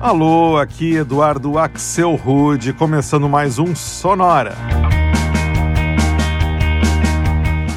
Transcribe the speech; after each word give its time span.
Alô, 0.00 0.56
aqui 0.56 0.96
Eduardo 0.96 1.58
Axel 1.58 2.14
Rude, 2.14 2.72
começando 2.72 3.28
mais 3.28 3.58
um 3.58 3.76
Sonora. 3.76 4.56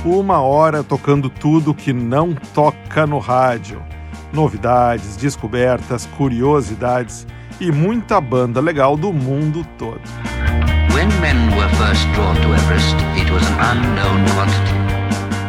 Uma 0.05 0.39
hora 0.39 0.85
tocando 0.85 1.29
tudo 1.29 1.73
que 1.73 1.91
não 1.91 2.33
toca 2.53 3.05
no 3.05 3.19
rádio. 3.19 3.83
Novidades, 4.31 5.17
descobertas, 5.17 6.05
curiosidades 6.17 7.27
e 7.59 7.73
muita 7.73 8.21
banda 8.21 8.61
legal 8.61 8.95
do 8.95 9.11
mundo 9.11 9.67
todo. 9.77 9.99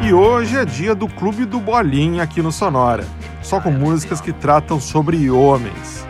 E 0.03 0.13
hoje 0.13 0.57
é 0.57 0.65
dia 0.65 0.93
do 0.93 1.07
Clube 1.07 1.45
do 1.45 1.61
Bolinha 1.61 2.25
aqui 2.25 2.43
no 2.43 2.51
Sonora, 2.51 3.07
só 3.43 3.61
com 3.61 3.71
músicas 3.71 4.21
que 4.21 4.33
tratam 4.33 4.81
sobre 4.81 5.31
homens. 5.31 6.05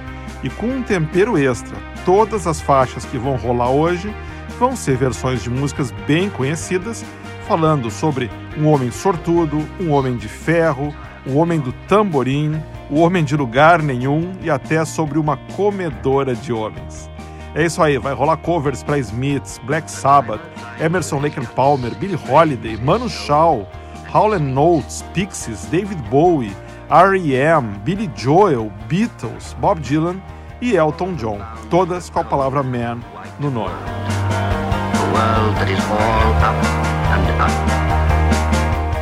E 0.44 0.50
com 0.50 0.66
um 0.66 0.82
tempero 0.82 1.38
extra, 1.38 1.74
todas 2.04 2.46
as 2.46 2.60
faixas 2.60 3.06
que 3.06 3.16
vão 3.16 3.34
rolar 3.34 3.70
hoje 3.70 4.14
vão 4.58 4.76
ser 4.76 4.94
versões 4.94 5.42
de 5.42 5.48
músicas 5.48 5.90
bem 6.06 6.28
conhecidas, 6.28 7.02
falando 7.48 7.90
sobre 7.90 8.30
um 8.58 8.68
homem 8.68 8.90
sortudo, 8.90 9.66
um 9.80 9.90
homem 9.90 10.18
de 10.18 10.28
ferro, 10.28 10.94
o 11.26 11.36
homem 11.36 11.58
do 11.58 11.72
tamborim, 11.88 12.62
o 12.90 13.00
homem 13.00 13.24
de 13.24 13.34
lugar 13.34 13.82
nenhum 13.82 14.32
e 14.42 14.50
até 14.50 14.84
sobre 14.84 15.18
uma 15.18 15.38
comedora 15.56 16.34
de 16.34 16.52
homens. 16.52 17.08
É 17.54 17.64
isso 17.64 17.82
aí, 17.82 17.96
vai 17.96 18.12
rolar 18.12 18.36
covers 18.36 18.82
para 18.82 18.98
Smiths, 18.98 19.58
Black 19.64 19.90
Sabbath, 19.90 20.42
Emerson 20.78 21.20
Lake 21.20 21.40
and 21.40 21.46
Palmer, 21.56 21.94
Billie 21.94 22.18
Holiday, 22.28 22.76
Manu 22.76 23.08
Chao, 23.08 23.66
Howlin' 24.12 24.52
Notes, 24.52 25.02
Pixies, 25.14 25.64
David 25.70 26.02
Bowie, 26.10 26.54
R.E.M., 26.90 27.78
Billy 27.82 28.10
Joel, 28.14 28.70
Beatles, 28.88 29.56
Bob 29.58 29.80
Dylan 29.80 30.20
e 30.64 30.74
Elton 30.74 31.12
John, 31.12 31.38
todas 31.68 32.08
com 32.08 32.20
a 32.20 32.24
palavra 32.24 32.62
man 32.62 32.98
no 33.38 33.50
nome. 33.50 33.74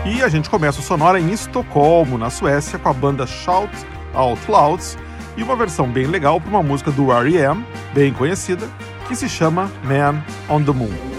E 0.05 0.21
a 0.21 0.29
gente 0.29 0.51
começa 0.51 0.81
o 0.81 0.83
Sonora 0.83 1.21
em 1.21 1.31
Estocolmo, 1.31 2.19
na 2.19 2.31
Suécia, 2.31 2.81
com 2.81 2.89
a 2.89 2.93
banda 2.93 3.29
Shout 3.29 3.71
Out 4.13 4.51
Louds 4.51 4.99
e 5.37 5.43
uma 5.45 5.55
versão 5.55 5.89
bem 5.89 6.07
legal 6.07 6.41
para 6.41 6.51
uma 6.51 6.65
música 6.65 6.91
do 6.91 7.13
R.E.M., 7.13 7.65
bem 7.95 8.13
conhecida, 8.13 8.69
que 9.07 9.15
se 9.15 9.29
chama 9.29 9.71
Man 9.85 10.21
on 10.49 10.65
the 10.65 10.73
Moon. 10.73 11.12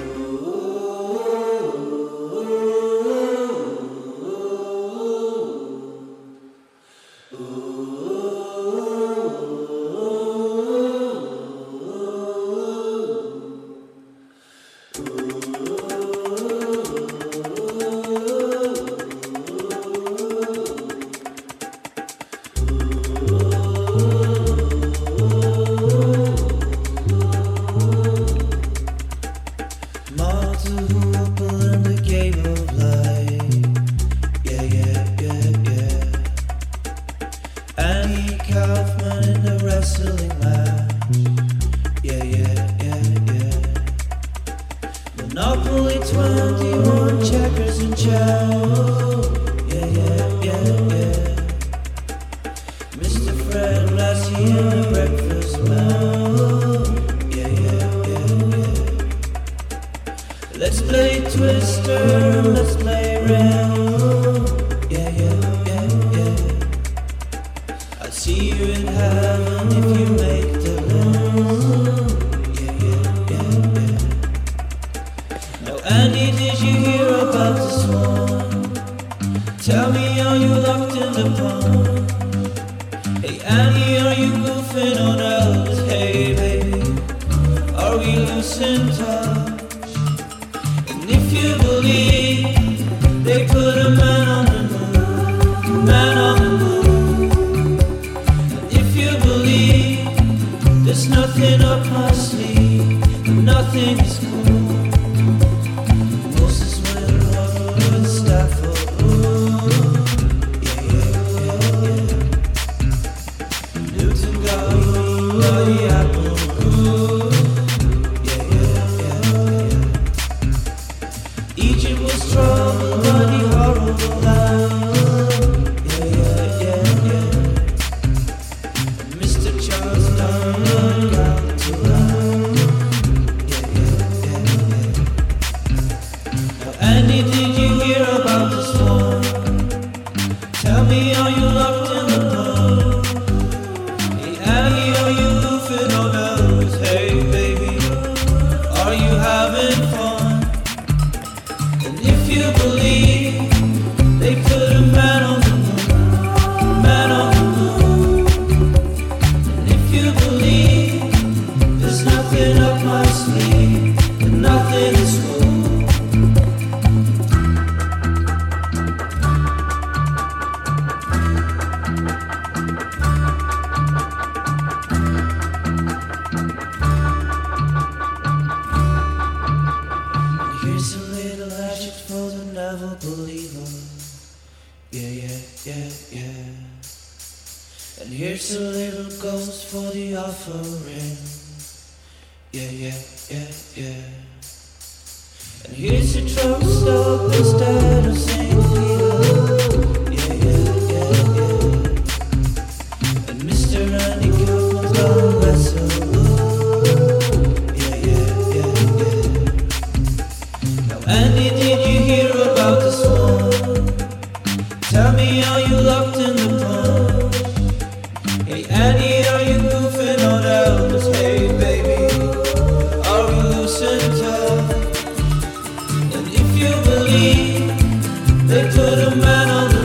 man 229.15 229.49
on 229.49 229.69
the 229.69 229.82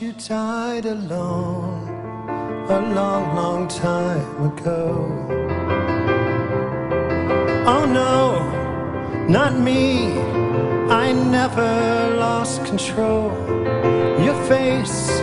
you 0.00 0.12
died 0.12 0.86
alone 0.86 1.88
a 2.68 2.80
long, 2.94 3.34
long 3.36 3.68
time 3.68 4.52
ago. 4.52 4.86
Oh 7.66 7.84
no, 7.86 9.26
not 9.28 9.58
me. 9.58 10.12
I 10.90 11.12
never 11.12 12.16
lost 12.16 12.64
control. 12.64 13.30
Your 14.26 14.38
face 14.44 15.20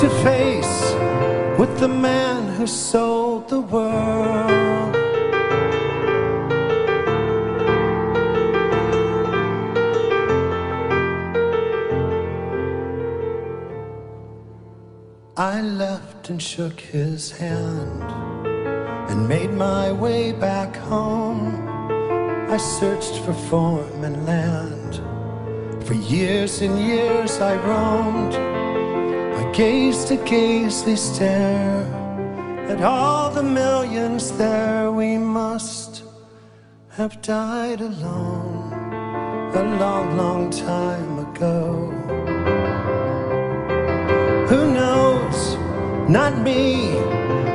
to 0.00 0.08
face 0.22 0.76
with 1.58 1.78
the 1.78 1.88
man 1.88 2.54
who 2.56 2.66
sold 2.66 3.48
the 3.48 3.60
world. 3.60 4.65
I 15.46 15.60
left 15.60 16.28
and 16.28 16.42
shook 16.42 16.80
his 16.80 17.30
hand 17.30 18.02
and 19.08 19.28
made 19.28 19.52
my 19.52 19.92
way 19.92 20.32
back 20.32 20.74
home. 20.74 21.68
I 22.50 22.56
searched 22.56 23.20
for 23.20 23.32
form 23.32 24.02
and 24.02 24.26
land. 24.26 24.96
For 25.86 25.94
years 25.94 26.62
and 26.62 26.76
years 26.80 27.38
I 27.38 27.54
roamed. 27.64 28.34
I 28.34 29.52
gazed 29.52 30.10
a 30.10 30.16
gazely 30.16 30.96
stare 30.96 31.84
at 32.68 32.82
all 32.82 33.30
the 33.30 33.44
millions 33.44 34.32
there. 34.32 34.90
We 34.90 35.16
must 35.16 36.02
have 36.96 37.22
died 37.22 37.82
alone 37.82 38.72
a 39.54 39.62
long, 39.78 40.16
long 40.16 40.50
time 40.50 41.20
ago. 41.20 41.95
Not 46.08 46.38
me. 46.38 47.00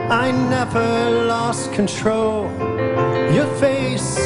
I 0.09 0.31
never 0.49 1.25
lost 1.25 1.71
control. 1.71 2.51
Your 3.33 3.47
face 3.61 4.17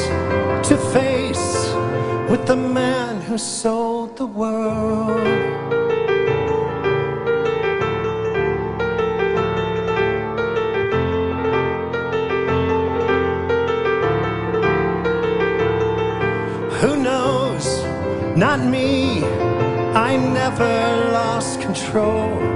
to 0.68 0.76
face 0.92 1.72
with 2.28 2.44
the 2.44 2.56
man 2.56 3.20
who 3.20 3.38
sold 3.38 4.16
the 4.16 4.26
world. 4.26 5.20
Who 16.80 16.96
knows? 16.96 17.84
Not 18.36 18.58
me. 18.58 19.22
I 19.94 20.16
never 20.16 21.12
lost 21.12 21.60
control 21.60 22.55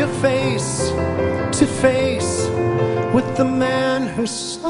your 0.00 0.08
face 0.22 0.88
to 1.58 1.66
face 1.66 2.46
with 3.12 3.36
the 3.36 3.44
man 3.44 4.06
who 4.06 4.26
sold 4.26 4.69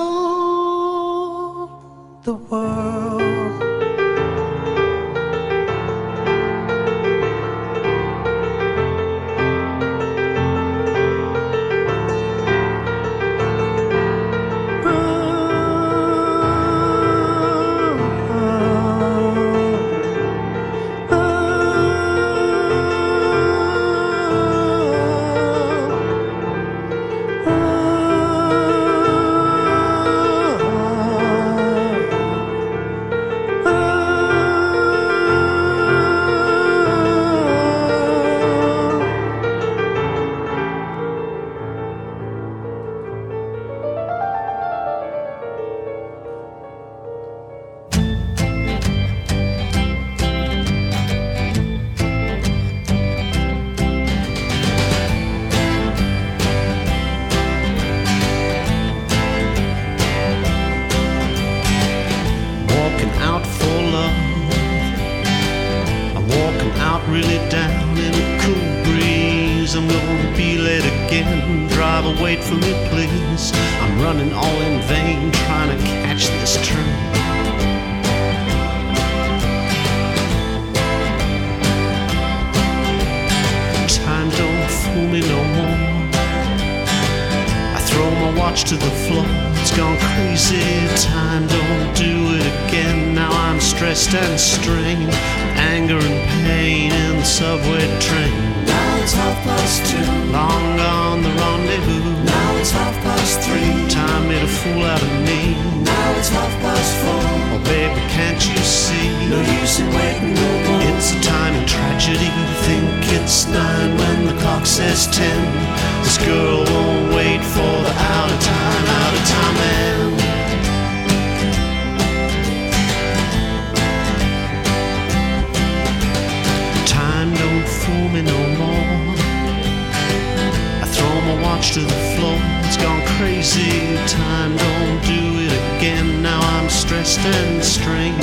Stressed 137.00 137.34
and 137.34 137.64
strained. 137.64 138.22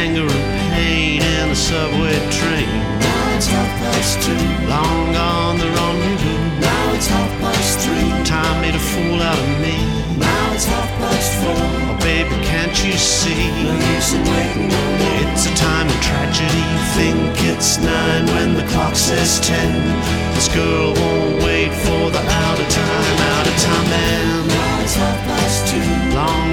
Anger 0.00 0.22
and 0.22 0.72
pain 0.72 1.20
in 1.20 1.50
the 1.50 1.54
subway 1.54 2.16
train. 2.32 2.64
Now 2.98 3.36
it's 3.36 3.46
half 3.46 3.68
past 3.76 4.22
two. 4.24 4.32
Long 4.72 5.12
gone 5.12 5.58
the 5.58 5.66
rendezvous. 5.68 6.60
Now 6.60 6.94
it's 6.94 7.08
half 7.08 7.28
past 7.42 7.78
three. 7.80 8.08
Time 8.24 8.62
made 8.62 8.74
a 8.74 8.78
fool 8.78 9.20
out 9.20 9.38
of 9.38 9.60
me. 9.60 9.76
Now 10.16 10.52
it's 10.54 10.64
half 10.64 10.88
past 10.96 11.30
four. 11.44 11.60
Oh, 11.60 11.98
baby, 12.00 12.32
can't 12.48 12.72
you 12.86 12.96
see? 12.96 13.52
No 13.60 13.76
use 13.92 14.14
in 14.14 14.24
waiting 14.24 14.68
no 14.72 14.80
more. 14.96 15.36
It's 15.36 15.44
a 15.44 15.54
time 15.54 15.86
of 15.86 16.00
tragedy. 16.00 16.64
Think 16.96 17.36
it's 17.52 17.76
nine 17.76 18.24
when 18.32 18.54
the 18.54 18.64
clock 18.72 18.96
says 18.96 19.40
ten. 19.40 19.76
This 20.32 20.48
girl 20.48 20.94
won't 20.96 21.44
wait 21.44 21.68
for 21.84 22.08
the 22.08 22.22
out 22.24 22.58
of 22.64 22.68
time, 22.72 23.16
out 23.36 23.46
of 23.46 23.56
time 23.60 23.86
man. 23.92 24.48
Now 24.48 24.80
it's 24.80 24.94
half 24.96 25.20
past 25.28 25.68
two. 25.68 25.84
Long 26.16 26.45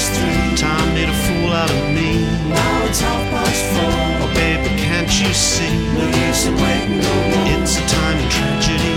past 0.00 0.12
three. 0.16 0.56
Time 0.56 0.94
made 0.94 1.08
a 1.08 1.18
fool 1.24 1.52
out 1.52 1.70
of 1.70 1.84
me. 1.92 2.24
Now 2.48 2.86
it's 2.88 3.00
half 3.00 3.22
past 3.30 3.62
four. 3.72 3.92
Oh, 4.24 4.32
baby, 4.34 4.68
can't 4.80 5.12
you 5.20 5.32
see? 5.34 5.72
No 5.92 6.04
use 6.26 6.46
in 6.46 6.54
waiting 6.56 7.00
no 7.04 7.14
more. 7.30 7.60
It's 7.60 7.76
a 7.76 7.84
time 7.84 8.18
of 8.24 8.28
tragedy. 8.32 8.94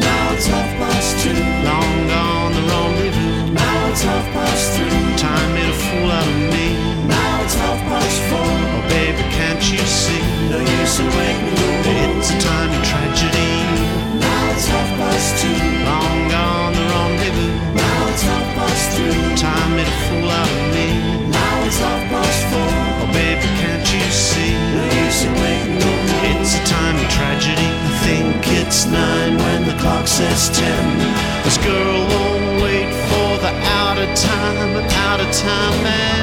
Now 0.00 0.34
it's 0.34 0.46
half 0.46 0.70
past 0.80 1.22
two. 1.22 1.38
Long 1.68 1.94
gone 2.10 2.52
the 2.56 2.62
rendezvous. 2.70 3.52
Now 3.54 3.90
it's 3.90 4.02
half 4.02 4.26
past 4.34 4.64
three. 4.74 5.16
Time 5.16 5.48
made 5.54 5.70
a 5.70 5.78
fool 5.86 6.10
out 6.10 6.26
of 6.26 6.38
me. 6.54 6.66
Now 7.06 7.42
it's 7.44 7.54
half 7.54 7.80
past 7.90 8.18
four. 8.28 8.54
Oh, 8.74 8.82
baby, 8.90 9.22
can't 9.38 9.62
you 9.70 9.78
see? 9.86 10.22
No 10.50 10.58
use 10.58 10.98
in 10.98 11.08
waiting 11.14 11.54
no 11.54 11.66
more. 11.86 12.18
It's 12.18 12.30
a 12.34 12.38
time 12.40 12.70
of 12.74 12.82
tragedy. 12.90 13.50
Now 14.18 14.52
it's 14.52 14.66
half 14.66 14.90
past 14.98 15.28
two. 15.40 15.54
Long 15.86 16.03
Time 19.36 19.76
made 19.76 19.86
a 19.86 19.98
fool 20.08 20.30
out 20.30 20.48
of 20.48 20.74
me. 20.74 20.86
Now 21.28 21.66
it's 21.66 21.78
half 21.78 22.02
past 22.08 22.40
four. 22.50 22.70
Oh, 23.02 23.10
baby, 23.12 23.46
can't 23.60 23.84
you 23.92 24.00
see? 24.10 24.54
No 24.72 24.84
use 25.04 25.24
in 25.24 25.32
waiting 25.34 25.78
no 25.78 25.90
more. 25.90 26.40
It's 26.40 26.54
a 26.54 26.64
time 26.64 26.96
of 26.96 27.08
tragedy. 27.10 27.68
Think 28.04 28.46
it's 28.60 28.86
nine 28.86 29.36
when 29.36 29.66
the 29.66 29.74
clock 29.82 30.06
says 30.06 30.48
ten. 30.50 30.98
This 31.42 31.58
girl 31.58 32.06
won't 32.08 32.62
wait 32.62 32.90
for 33.08 33.38
the 33.42 33.52
out 33.82 33.98
of 33.98 34.14
time, 34.14 34.76
out 35.08 35.20
of 35.20 35.30
time 35.32 35.82
man. 35.82 36.14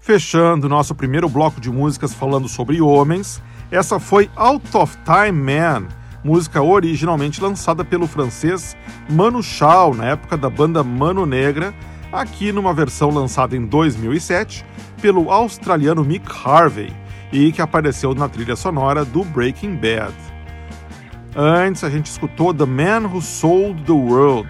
Fechando 0.00 0.68
nosso 0.68 0.94
primeiro 0.94 1.28
bloco 1.28 1.60
de 1.60 1.68
músicas 1.68 2.14
falando 2.14 2.48
sobre 2.48 2.80
homens, 2.80 3.42
essa 3.72 3.98
foi 3.98 4.30
Out 4.36 4.74
of 4.74 4.96
Time 5.04 5.32
Man, 5.32 5.88
música 6.26 6.60
originalmente 6.60 7.40
lançada 7.40 7.84
pelo 7.84 8.08
francês 8.08 8.76
Manu 9.08 9.40
Chao 9.44 9.94
na 9.94 10.06
época 10.06 10.36
da 10.36 10.50
banda 10.50 10.82
Mano 10.82 11.24
Negra, 11.24 11.72
aqui 12.12 12.50
numa 12.50 12.74
versão 12.74 13.10
lançada 13.10 13.56
em 13.56 13.64
2007 13.64 14.64
pelo 15.00 15.30
australiano 15.30 16.04
Mick 16.04 16.26
Harvey 16.44 16.92
e 17.32 17.52
que 17.52 17.62
apareceu 17.62 18.12
na 18.12 18.28
trilha 18.28 18.56
sonora 18.56 19.04
do 19.04 19.22
Breaking 19.22 19.76
Bad. 19.76 20.12
Antes 21.36 21.84
a 21.84 21.90
gente 21.90 22.06
escutou 22.06 22.52
The 22.52 22.66
Man 22.66 23.06
Who 23.06 23.22
Sold 23.22 23.84
the 23.84 23.92
World, 23.92 24.48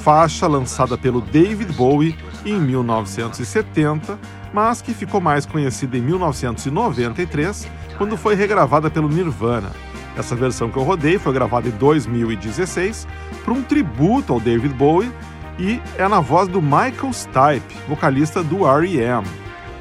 faixa 0.00 0.48
lançada 0.48 0.98
pelo 0.98 1.20
David 1.20 1.74
Bowie 1.74 2.16
em 2.44 2.58
1970, 2.58 4.18
mas 4.52 4.82
que 4.82 4.92
ficou 4.92 5.20
mais 5.20 5.46
conhecida 5.46 5.96
em 5.96 6.00
1993, 6.00 7.70
quando 7.98 8.16
foi 8.16 8.34
regravada 8.34 8.90
pelo 8.90 9.08
Nirvana. 9.08 9.70
Essa 10.16 10.36
versão 10.36 10.70
que 10.70 10.76
eu 10.76 10.82
rodei 10.82 11.18
foi 11.18 11.32
gravada 11.32 11.68
em 11.68 11.72
2016 11.72 13.06
para 13.44 13.52
um 13.52 13.62
tributo 13.62 14.32
ao 14.32 14.40
David 14.40 14.74
Bowie 14.74 15.12
e 15.58 15.80
é 15.98 16.06
na 16.08 16.20
voz 16.20 16.48
do 16.48 16.62
Michael 16.62 17.12
Stipe, 17.12 17.76
vocalista 17.88 18.42
do 18.42 18.66
R.E.M. 18.66 19.26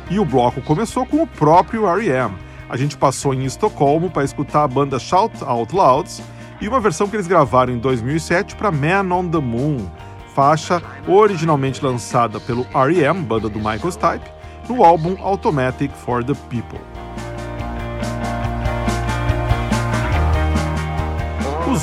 E 0.10 0.20
o 0.20 0.26
bloco 0.26 0.62
começou 0.62 1.06
com 1.06 1.22
o 1.22 1.28
próprio 1.28 1.88
R.E.M. 1.88 2.36
A 2.70 2.78
gente 2.78 2.98
passou 2.98 3.34
em 3.34 3.46
Estocolmo 3.46 4.10
para 4.10 4.24
escutar 4.24 4.64
a 4.64 4.68
banda 4.68 5.00
Shout 5.00 5.44
Out 5.44 5.76
Louds 5.76 6.22
e 6.60 6.68
uma 6.68 6.80
versão 6.80 7.08
que 7.08 7.16
eles 7.16 7.28
gravaram 7.28 7.74
em 7.74 7.78
2007 7.78 8.56
para 8.56 8.72
Man 8.72 9.14
on 9.14 9.28
the 9.30 9.40
Moon, 9.40 9.78
faixa 10.34 10.82
originalmente 11.08 11.84
lançada 11.84 12.40
pelo 12.40 12.66
R.E.M., 12.74 13.22
banda 13.22 13.50
do 13.50 13.60
Michael 13.60 13.92
Stipe, 13.92 14.32
no 14.68 14.84
álbum 14.84 15.16
Automatic 15.22 15.92
for 15.92 16.24
the 16.24 16.34
People. 16.50 16.93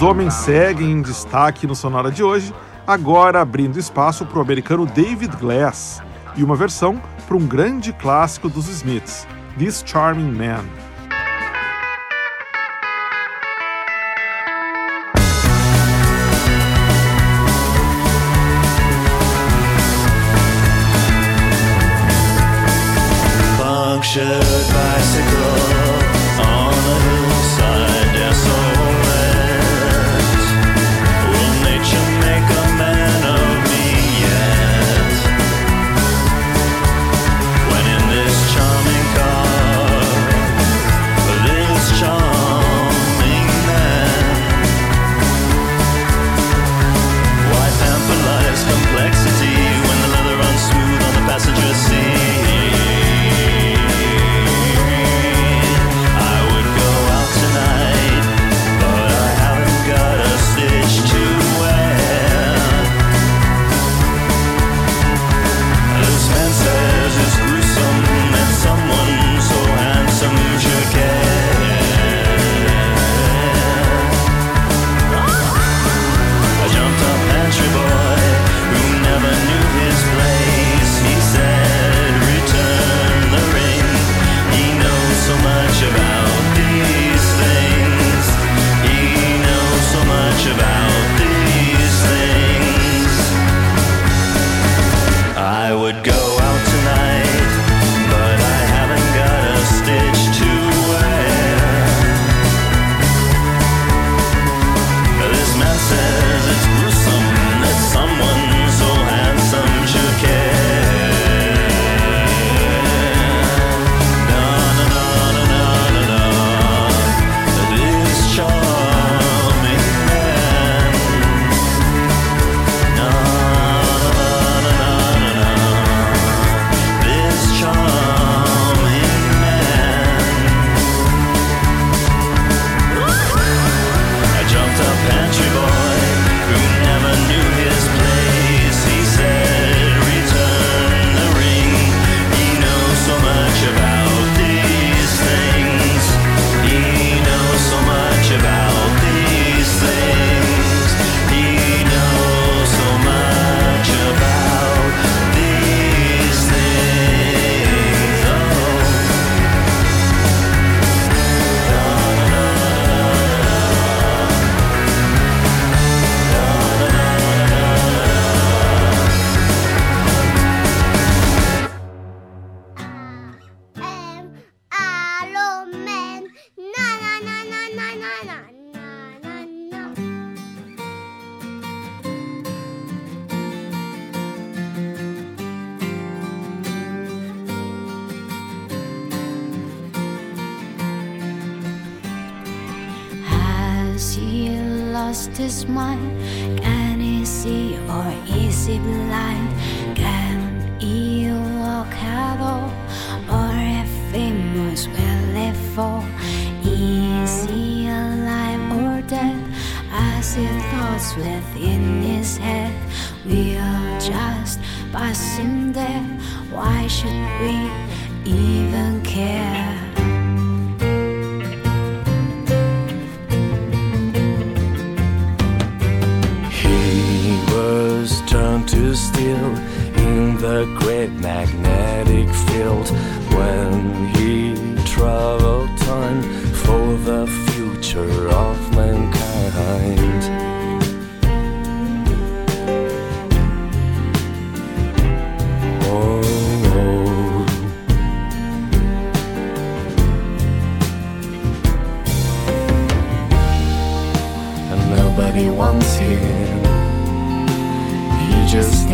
Os 0.00 0.06
homens 0.06 0.32
seguem 0.32 0.92
em 0.92 1.02
destaque 1.02 1.66
no 1.66 1.74
Sonora 1.74 2.10
de 2.10 2.22
hoje, 2.22 2.54
agora 2.86 3.42
abrindo 3.42 3.78
espaço 3.78 4.24
para 4.24 4.38
o 4.38 4.40
americano 4.40 4.86
David 4.86 5.36
Glass 5.36 6.02
e 6.34 6.42
uma 6.42 6.56
versão 6.56 6.98
para 7.28 7.36
um 7.36 7.46
grande 7.46 7.92
clássico 7.92 8.48
dos 8.48 8.66
Smiths, 8.66 9.28
This 9.58 9.84
Charming 9.84 10.32
Man. 10.32 10.64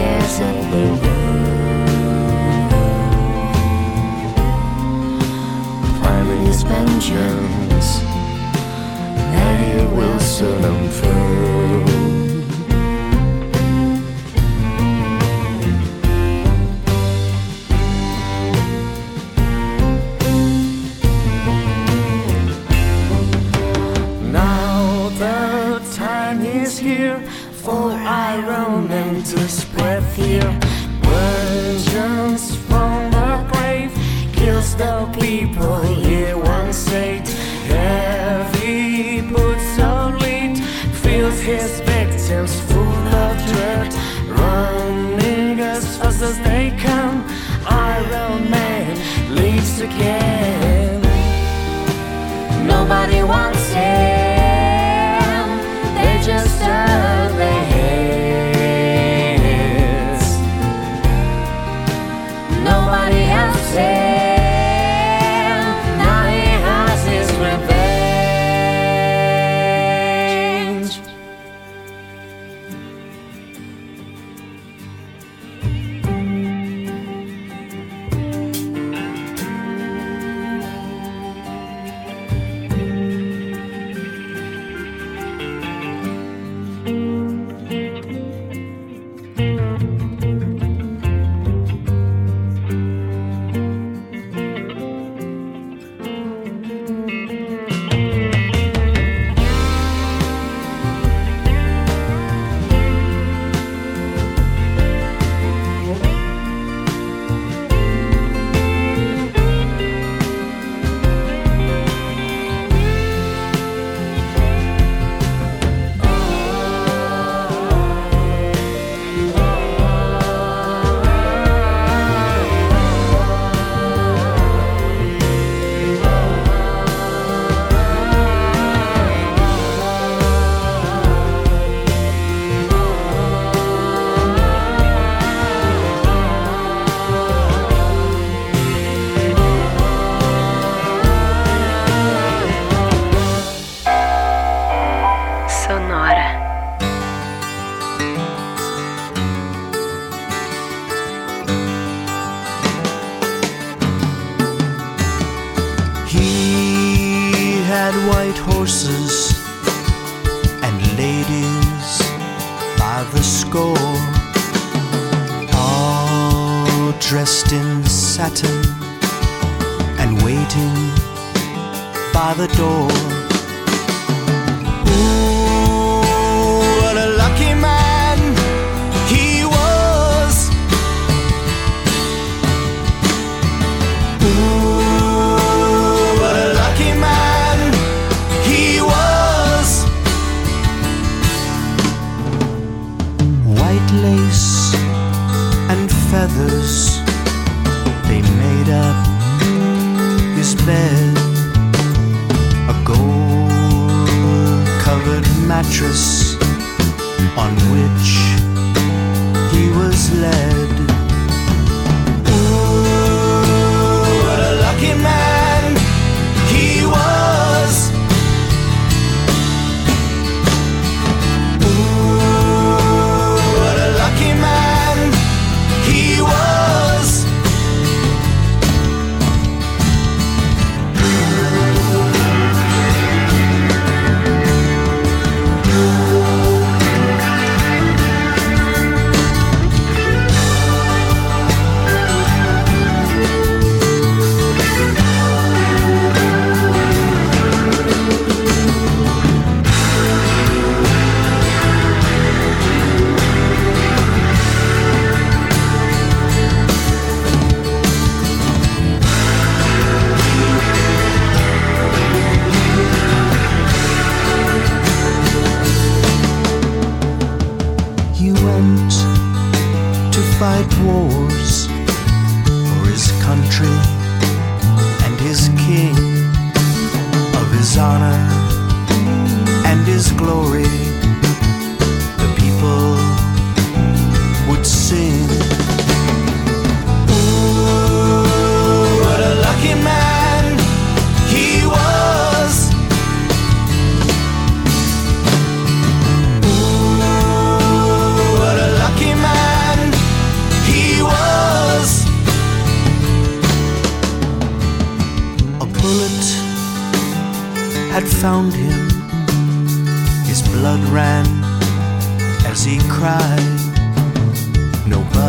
cares 0.07 0.39
in 0.39 0.57
the 0.73 0.85
world. 1.03 1.91
Climbing 5.99 6.43
his 6.47 6.63
vengeance, 6.63 7.91
that 9.33 9.57
he 9.65 9.73
will 9.97 10.21
soon 10.21 10.65
unfold. 10.65 12.36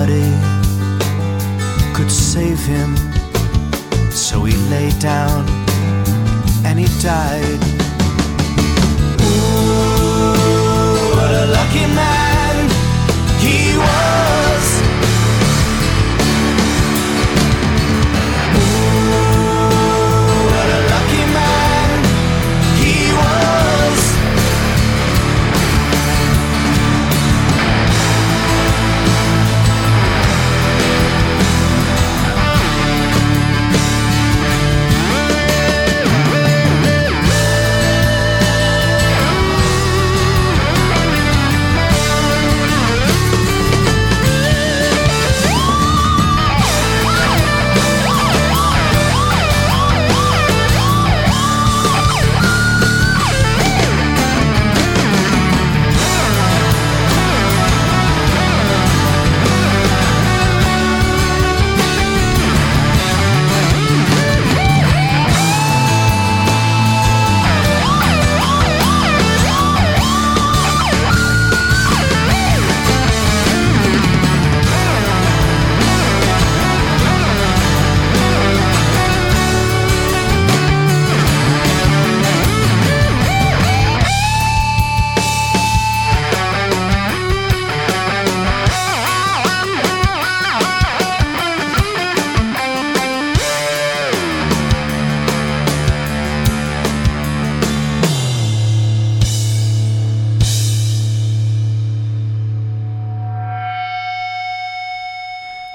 Nobody 0.08 1.94
could 1.94 2.10
save 2.10 2.60
him, 2.60 2.96
so 4.10 4.46
he 4.46 4.56
lay 4.70 4.90
down 5.00 5.46
and 6.64 6.80
he 6.80 6.86
died. 7.02 7.62
Ooh, 9.22 10.38
what 11.14 11.32
a 11.34 11.48
lucky 11.52 11.88
man 11.94 12.17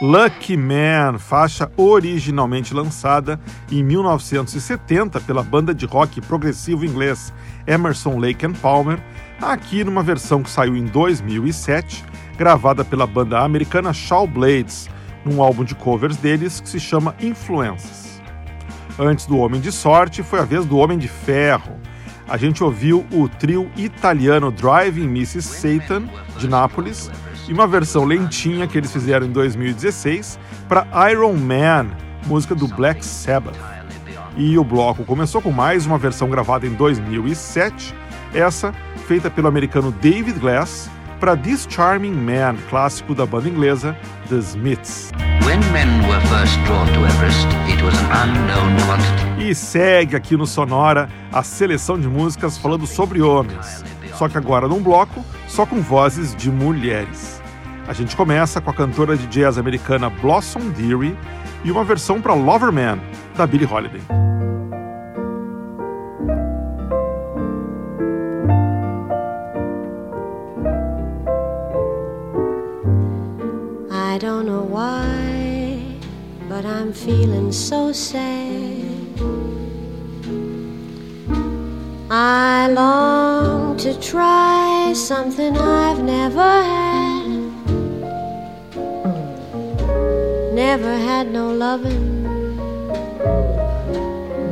Lucky 0.03 0.57
Man, 0.57 1.17
faixa 1.17 1.71
originalmente 1.77 2.75
lançada 2.75 3.39
em 3.71 3.85
1970 3.85 5.21
pela 5.21 5.45
banda 5.45 5.73
de 5.73 5.87
rock 5.87 6.21
progressivo 6.21 6.85
inglês 6.85 7.33
Emerson 7.69 8.19
Lake 8.19 8.45
and 8.45 8.55
Palmer, 8.55 9.01
aqui 9.41 9.85
numa 9.85 10.03
versão 10.03 10.43
que 10.43 10.51
saiu 10.51 10.75
em 10.75 10.87
2007, 10.87 12.05
gravada 12.37 12.85
pela 12.85 13.07
banda 13.07 13.45
americana 13.45 13.93
Shaw 13.93 14.27
Blades, 14.27 14.91
num 15.25 15.41
álbum 15.41 15.63
de 15.63 15.77
covers 15.77 16.17
deles 16.17 16.59
que 16.59 16.69
se 16.69 16.81
chama 16.81 17.15
Influences. 17.21 18.21
Antes 18.99 19.25
do 19.25 19.39
Homem 19.39 19.61
de 19.61 19.71
Sorte, 19.71 20.25
foi 20.25 20.41
a 20.41 20.45
vez 20.45 20.67
do 20.67 20.79
Homem 20.79 20.99
de 20.99 21.07
Ferro. 21.07 21.79
A 22.29 22.37
gente 22.37 22.65
ouviu 22.65 23.07
o 23.13 23.29
trio 23.29 23.71
italiano 23.77 24.51
Driving 24.51 25.05
Mrs. 25.05 25.43
Satan, 25.43 26.09
de 26.39 26.49
Nápoles, 26.49 27.09
e 27.49 27.53
uma 27.53 27.67
versão 27.67 28.05
lentinha 28.05 28.67
que 28.67 28.79
eles 28.79 28.93
fizeram 28.93 29.27
em 29.27 29.31
2016 29.31 30.39
para 30.69 30.87
Iron 31.11 31.35
Man, 31.35 31.89
música 32.27 32.55
do 32.55 32.69
Black 32.69 33.05
Sabbath. 33.05 33.57
E 34.37 34.57
o 34.57 34.65
bloco 34.65 35.05
começou 35.05 35.43
com 35.43 35.51
mais 35.51 35.85
uma 35.85 35.99
versão 35.99 36.29
gravada 36.29 36.67
em 36.67 36.73
2007, 36.73 37.95
essa 38.35 38.73
feita 39.07 39.31
pelo 39.31 39.49
americano 39.49 39.93
David 39.93 40.39
Glass 40.39 40.91
para 41.21 41.37
This 41.37 41.69
Charming 41.69 42.15
Man, 42.15 42.57
clássico 42.69 43.15
da 43.15 43.27
banda 43.27 43.49
inglesa 43.49 43.97
The 44.29 44.37
Smiths. 44.39 45.13
E 49.39 49.55
segue 49.55 50.17
aqui 50.17 50.37
no 50.37 50.47
Sonora 50.47 51.09
a 51.33 51.43
seleção 51.43 51.99
de 51.99 52.09
músicas 52.09 52.57
falando 52.57 52.87
sobre 52.87 53.21
homens, 53.21 53.85
só 54.23 54.29
que 54.29 54.39
agora 54.39 54.69
num 54.69 54.81
bloco 54.81 55.25
só 55.49 55.67
com 55.67 55.81
vozes 55.81 56.33
de 56.37 56.49
mulheres. 56.49 57.43
A 57.89 57.93
gente 57.93 58.15
começa 58.15 58.61
com 58.61 58.71
a 58.71 58.73
cantora 58.73 59.17
de 59.17 59.27
jazz 59.27 59.59
americana 59.59 60.09
Blossom 60.09 60.61
Dearie 60.71 61.19
e 61.65 61.73
uma 61.73 61.83
versão 61.83 62.21
para 62.21 62.33
Loverman, 62.33 63.01
da 63.37 63.49
Billie 63.49 63.67
Holiday. 63.67 64.01
I 73.91 74.19
don't 74.21 74.47
know 74.47 74.63
why, 74.63 75.99
but 76.49 76.65
I'm 76.65 76.93
feeling 76.93 77.51
so 77.51 77.93
sad. 77.93 78.72
I 82.15 82.69
long 82.69 83.79
to 83.79 83.99
try 83.99 84.93
something 84.95 85.57
I've 85.57 86.03
never 86.03 86.63
had. 86.63 87.27
Never 90.53 90.95
had 90.95 91.33
no 91.33 91.55
loving, 91.55 92.25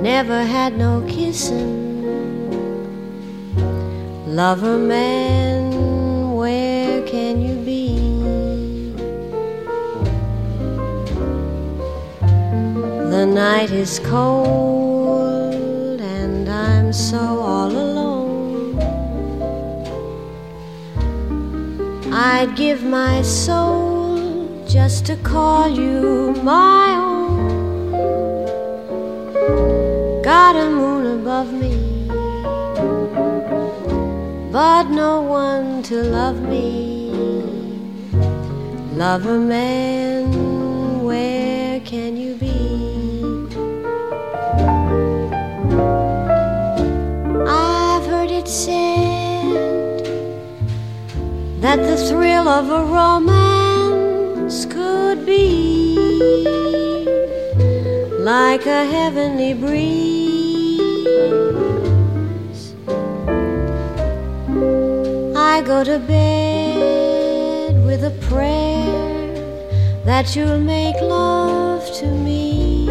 never 0.00 0.42
had 0.42 0.78
no 0.78 1.04
kissing. 1.06 2.00
Lover 4.26 4.78
man, 4.78 6.34
where 6.34 7.02
can 7.02 7.42
you 7.42 7.56
be? 7.56 8.94
The 13.10 13.26
night 13.26 13.70
is 13.70 13.98
cold 13.98 16.00
and 16.00 16.48
I'm 16.48 16.90
alone. 16.90 17.29
I'd 22.22 22.54
give 22.54 22.84
my 22.84 23.22
soul 23.22 24.62
just 24.68 25.06
to 25.06 25.16
call 25.16 25.70
you 25.70 26.34
my 26.42 26.92
own. 27.06 27.40
Got 30.22 30.54
a 30.54 30.68
moon 30.68 31.06
above 31.18 31.50
me, 31.50 31.78
but 34.52 34.90
no 34.90 35.22
one 35.22 35.82
to 35.84 35.94
love 36.02 36.42
me. 36.42 37.10
Love 38.92 39.24
a 39.24 39.38
man, 39.38 40.39
that 51.60 51.76
the 51.76 51.96
thrill 52.08 52.48
of 52.48 52.70
a 52.70 52.84
romance 52.84 54.64
could 54.64 55.26
be 55.26 55.94
like 58.18 58.64
a 58.64 58.84
heavenly 58.86 59.52
breeze. 59.52 60.00
I 65.36 65.62
go 65.66 65.84
to 65.84 65.98
bed 65.98 67.84
with 67.84 68.04
a 68.04 68.12
prayer 68.28 68.80
that 70.06 70.34
you'll 70.34 70.60
make 70.60 70.98
love 71.02 71.84
to 71.98 72.06
me. 72.06 72.86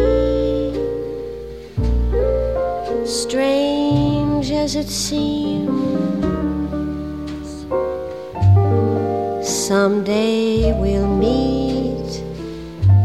Strange 3.04 4.52
as 4.52 4.76
it 4.76 4.88
seems, 4.88 5.89
someday 9.70 10.72
we'll 10.80 11.06
meet 11.06 12.12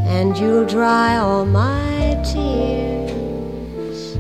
and 0.10 0.36
you'll 0.36 0.66
dry 0.66 1.16
all 1.16 1.46
my 1.46 2.20
tears. 2.34 4.18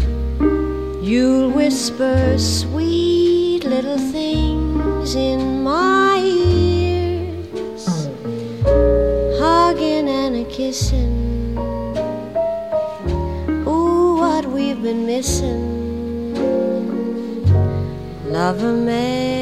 You'll 1.01 1.49
whisper 1.49 2.37
sweet 2.37 3.63
little 3.63 3.97
things 3.97 5.15
in 5.15 5.63
my 5.63 6.21
ears, 6.23 7.87
hugging 9.41 10.07
and 10.07 10.35
a 10.35 10.45
kissing. 10.45 11.57
Ooh, 13.67 14.17
what 14.17 14.45
we've 14.45 14.83
been 14.83 15.07
missing. 15.07 16.35
Love 18.31 18.61
a 18.61 18.71
man. 18.71 19.34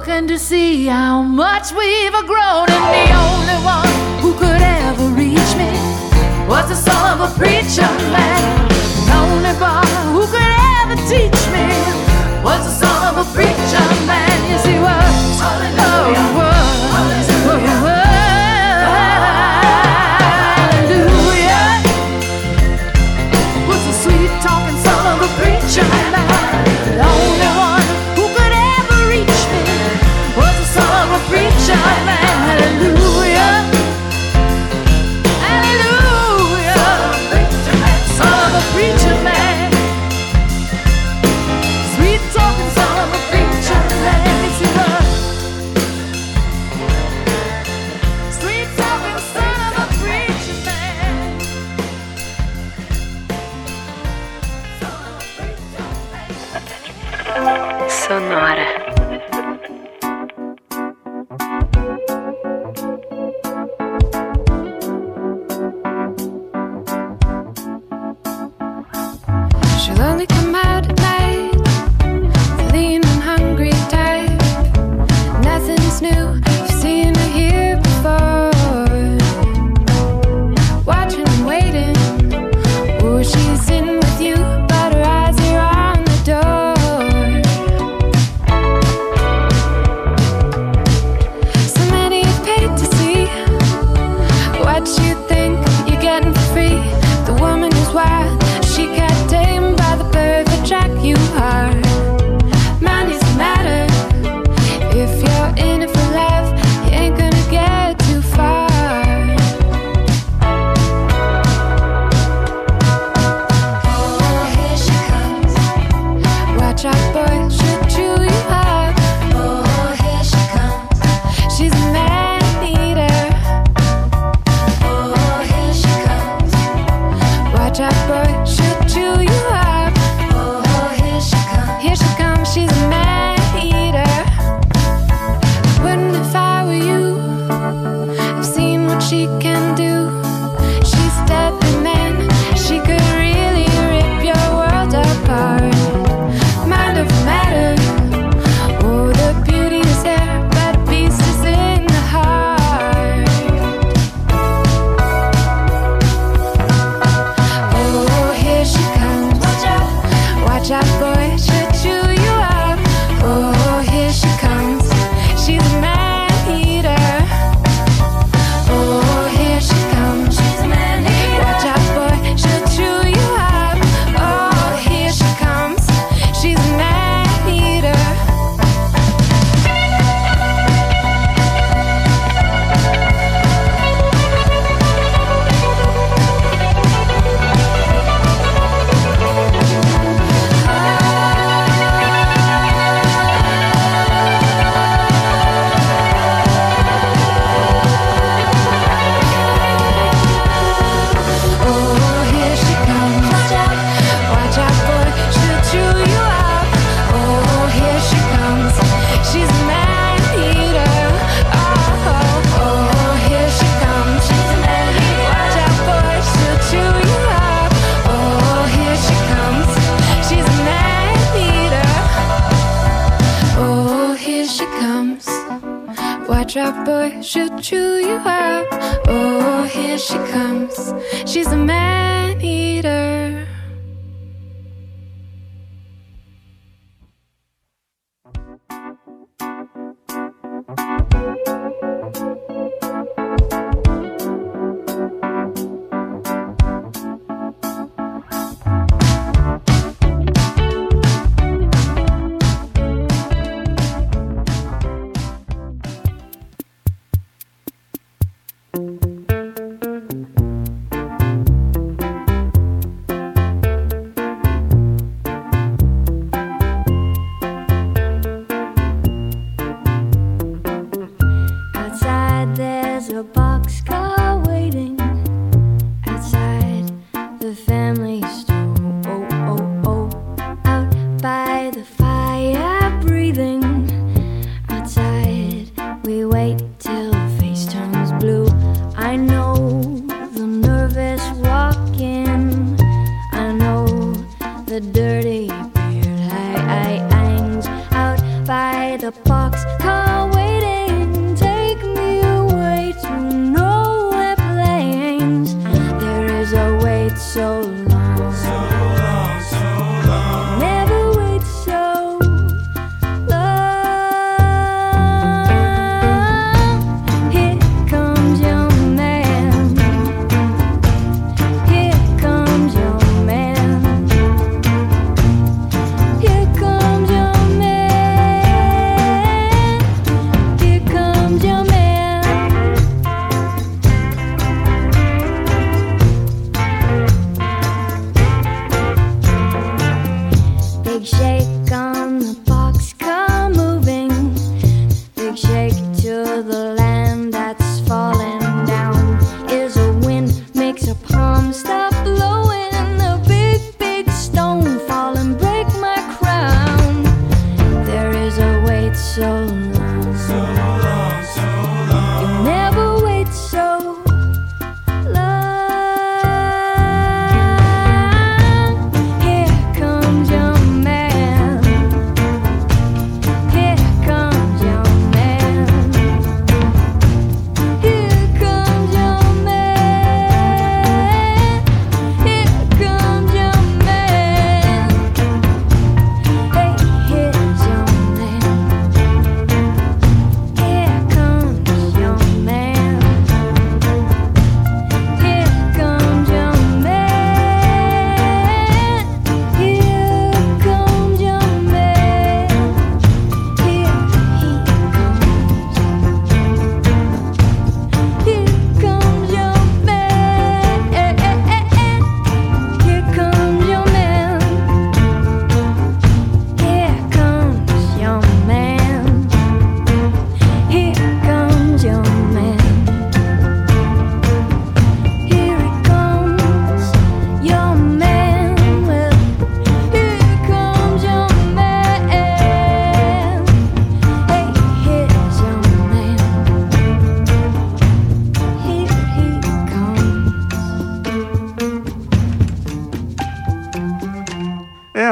looking 0.00 0.26
to 0.26 0.38
see 0.38 0.86
how 0.86 1.20
much 1.20 1.72
we've 1.72 2.12
grown, 2.26 2.66
and 2.70 2.86
the 2.96 3.12
only 3.12 3.58
one 3.62 4.20
who 4.22 4.32
could 4.32 4.62
ever 4.62 5.08
reach 5.08 5.50
me 5.60 5.70
was 6.48 6.66
the 6.70 6.74
son 6.74 7.20
of 7.20 7.30
a 7.30 7.38
preacher 7.38 7.82
man. 8.10 8.68
The 9.04 9.12
only 9.12 9.54
one 9.60 9.86
who 10.14 10.26
could 10.26 10.54
ever 10.80 10.96
teach 11.06 11.40
me 11.52 11.68
was 12.42 12.64
the 12.64 12.86
son 12.86 13.14
of 13.14 13.26
a 13.26 13.30
preacher 13.34 14.06
man. 14.06 14.29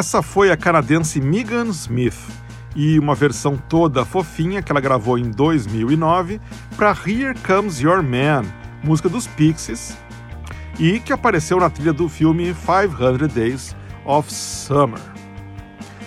Essa 0.09 0.23
foi 0.23 0.51
a 0.51 0.57
canadense 0.57 1.21
Megan 1.21 1.67
Smith 1.67 2.17
e 2.75 2.99
uma 2.99 3.15
versão 3.15 3.59
toda 3.59 4.07
fofinha 4.07 4.63
que 4.63 4.73
ela 4.73 4.81
gravou 4.81 5.19
em 5.19 5.31
2009 5.31 6.41
para 6.79 6.97
Here 7.07 7.39
Comes 7.47 7.79
Your 7.79 8.03
Man, 8.03 8.43
música 8.83 9.07
dos 9.07 9.27
Pixies, 9.27 9.99
e 10.79 10.99
que 10.99 11.13
apareceu 11.13 11.61
na 11.61 11.69
trilha 11.69 11.93
do 11.93 12.09
filme 12.09 12.55
500 12.55 13.35
Days 13.35 13.77
of 14.07 14.33
Summer. 14.33 14.99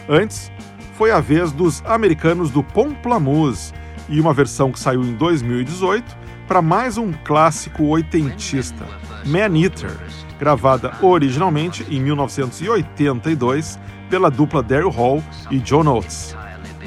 Antes, 0.10 0.52
foi 0.96 1.12
a 1.12 1.20
vez 1.20 1.52
dos 1.52 1.84
americanos 1.86 2.50
do 2.50 2.64
Pomplamoose 2.64 3.72
e 4.10 4.20
uma 4.20 4.34
versão 4.34 4.72
que 4.72 4.80
saiu 4.80 5.04
em 5.04 5.14
2018 5.14 6.18
para 6.48 6.60
mais 6.60 6.98
um 6.98 7.14
clássico 7.24 7.84
oitentista, 7.84 8.84
Man 9.28 9.56
Eater, 9.60 9.96
gravada 10.40 10.92
originalmente 11.04 11.86
em 11.88 12.02
1982 12.02 13.80
pela 14.12 14.30
dupla 14.30 14.62
Daryl 14.62 14.90
Hall 14.90 15.24
e 15.50 15.58
John 15.60 15.88
Oates. 15.88 16.36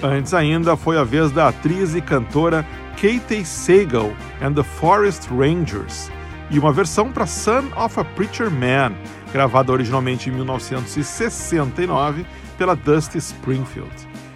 Antes 0.03 0.35
ainda 0.35 0.77
foi 0.77 0.99
a 0.99 1.05
vez 1.05 1.33
da 1.33 1.49
atriz 1.49 1.95
e 1.95 2.03
cantora 2.03 2.67
Katie 2.97 3.47
Sagal 3.47 4.13
and 4.43 4.53
the 4.53 4.63
Forest 4.63 5.31
Rangers, 5.31 6.11
e 6.51 6.59
uma 6.59 6.71
versão 6.71 7.11
para 7.11 7.25
Son 7.25 7.65
of 7.77 7.99
a 7.99 8.05
Preacher 8.05 8.51
Man, 8.51 8.93
gravada 9.33 9.73
originalmente 9.73 10.29
em 10.29 10.35
1969 10.35 12.27
pela 12.59 12.77
Dusty 12.77 13.17
Springfield. 13.17 13.91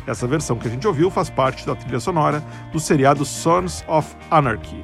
Essa 0.06 0.26
versão 0.26 0.56
que 0.56 0.66
a 0.66 0.70
gente 0.70 0.86
ouviu 0.86 1.10
faz 1.10 1.28
parte 1.28 1.66
da 1.66 1.76
trilha 1.76 2.00
sonora 2.00 2.42
do 2.72 2.80
seriado 2.80 3.26
Sons 3.26 3.84
of 3.86 4.16
Anarchy. 4.30 4.82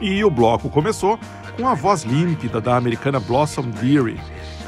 E 0.00 0.24
o 0.24 0.30
bloco 0.30 0.70
começou 0.70 1.18
com 1.54 1.68
a 1.68 1.74
voz 1.74 2.02
límpida 2.04 2.62
da 2.62 2.76
americana 2.76 3.20
Blossom 3.20 3.68
Dearie 3.68 4.18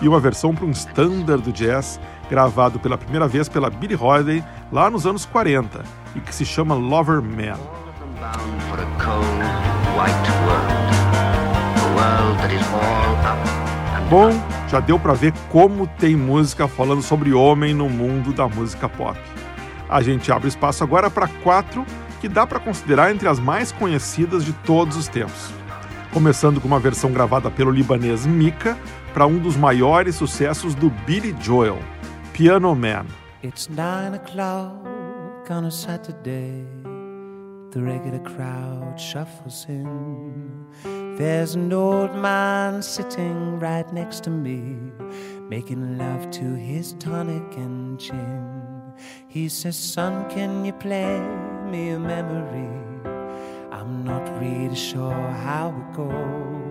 e 0.00 0.08
uma 0.08 0.20
versão 0.20 0.54
para 0.54 0.64
um 0.64 0.70
standard 0.70 1.42
do 1.42 1.52
jazz 1.52 2.00
gravado 2.30 2.78
pela 2.78 2.98
primeira 2.98 3.28
vez 3.28 3.48
pela 3.48 3.70
Billie 3.70 3.96
Holiday 3.96 4.44
lá 4.72 4.90
nos 4.90 5.06
anos 5.06 5.24
40 5.24 5.84
e 6.14 6.20
que 6.20 6.34
se 6.34 6.44
chama 6.44 6.74
Lover 6.74 7.22
Man. 7.22 7.58
Bom, 14.10 14.30
já 14.68 14.80
deu 14.80 14.98
para 14.98 15.14
ver 15.14 15.32
como 15.50 15.86
tem 15.86 16.16
música 16.16 16.68
falando 16.68 17.02
sobre 17.02 17.32
homem 17.32 17.74
no 17.74 17.88
mundo 17.88 18.32
da 18.32 18.46
música 18.46 18.88
pop. 18.88 19.18
A 19.88 20.02
gente 20.02 20.30
abre 20.32 20.48
espaço 20.48 20.82
agora 20.82 21.10
para 21.10 21.28
quatro 21.28 21.84
que 22.20 22.28
dá 22.28 22.46
para 22.46 22.58
considerar 22.58 23.10
entre 23.10 23.28
as 23.28 23.38
mais 23.38 23.70
conhecidas 23.70 24.44
de 24.44 24.52
todos 24.52 24.96
os 24.96 25.08
tempos. 25.08 25.52
Começando 26.12 26.60
com 26.60 26.66
uma 26.66 26.78
versão 26.80 27.12
gravada 27.12 27.50
pelo 27.50 27.70
libanês 27.70 28.24
Mika 28.24 28.78
para 29.14 29.28
um 29.28 29.38
dos 29.38 29.56
maiores 29.56 30.16
sucessos 30.16 30.74
do 30.74 30.90
Billy 31.06 31.32
Joel, 31.40 31.78
Piano 32.32 32.74
Man. 32.74 33.06
It's 33.44 33.68
nine 33.68 34.14
o'clock 34.14 35.48
on 35.48 35.66
a 35.66 35.70
Saturday. 35.70 36.66
The 37.70 37.80
regular 37.80 38.18
crowd 38.18 38.98
shuffles 38.98 39.66
in. 39.68 40.66
There's 41.16 41.54
an 41.54 41.72
old 41.72 42.12
man 42.16 42.82
sitting 42.82 43.60
right 43.60 43.86
next 43.92 44.24
to 44.24 44.30
me, 44.30 44.76
making 45.48 45.96
love 45.96 46.28
to 46.32 46.56
his 46.56 46.94
tonic 46.94 47.56
and 47.56 48.00
gin. 48.00 48.50
He 49.28 49.48
says, 49.48 49.76
Son, 49.76 50.28
can 50.28 50.64
you 50.64 50.72
play 50.72 51.20
me 51.70 51.90
a 51.90 52.00
memory? 52.00 52.68
I'm 53.70 54.04
not 54.04 54.28
really 54.40 54.74
sure 54.74 55.30
how 55.44 55.68
it 55.68 55.96
goes, 55.96 56.63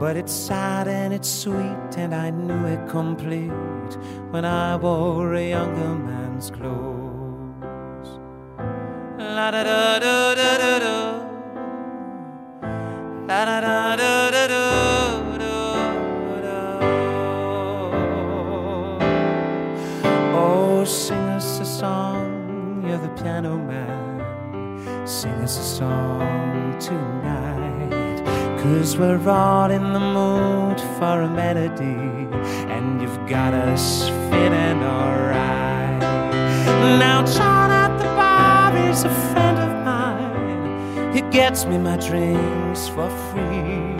but 0.00 0.16
it's 0.16 0.32
sad 0.32 0.88
and 0.88 1.12
it's 1.14 1.28
sweet, 1.28 1.96
and 1.96 2.14
I 2.14 2.30
knew 2.30 2.66
it 2.66 2.88
complete 2.88 3.50
when 4.30 4.44
I 4.44 4.76
wore 4.76 5.34
a 5.34 5.48
younger 5.50 5.94
man's 5.94 6.50
clothes. 6.50 8.08
La 9.18 9.50
da 9.50 9.62
da 9.62 9.98
da 9.98 10.34
da 10.34 10.58
da 10.58 10.78
da. 10.78 10.96
La 13.28 13.44
da 13.44 13.60
da 13.60 13.96
da 13.96 14.30
da 14.30 14.46
da 14.48 14.58
da. 15.38 16.60
Oh, 20.34 20.84
sing 20.84 21.28
us 21.36 21.60
a 21.60 21.64
song, 21.64 22.84
you're 22.86 22.98
the 22.98 23.08
piano 23.22 23.56
man. 23.56 25.06
Sing 25.06 25.30
us 25.44 25.58
a 25.58 25.62
song 25.62 26.76
tonight. 26.80 27.89
Cause 28.62 28.98
we're 28.98 29.26
all 29.26 29.70
in 29.70 29.94
the 29.94 29.98
mood 29.98 30.78
for 30.98 31.22
a 31.22 31.28
melody, 31.30 32.28
and 32.74 33.00
you've 33.00 33.26
got 33.26 33.54
us 33.54 34.10
feeling 34.28 34.82
alright. 34.82 35.98
Now, 36.98 37.24
John 37.24 37.70
at 37.70 37.96
the 37.96 38.04
bar 38.04 38.76
is 38.90 39.04
a 39.04 39.08
friend 39.32 39.58
of 39.58 39.72
mine. 39.82 41.14
He 41.14 41.22
gets 41.30 41.64
me 41.64 41.78
my 41.78 41.96
drinks 41.96 42.88
for 42.88 43.08
free. 43.30 43.96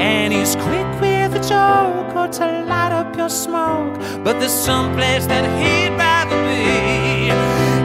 And 0.00 0.32
he's 0.32 0.54
quick 0.54 0.90
with 1.00 1.34
a 1.34 1.42
joke 1.42 2.14
or 2.14 2.28
to 2.28 2.64
light 2.66 2.92
up 2.92 3.16
your 3.16 3.28
smoke. 3.28 3.98
But 4.22 4.38
there's 4.38 4.52
some 4.52 4.94
place 4.94 5.26
that 5.26 5.44
he'd 5.58 5.96
rather 5.98 6.38
be. 6.46 7.32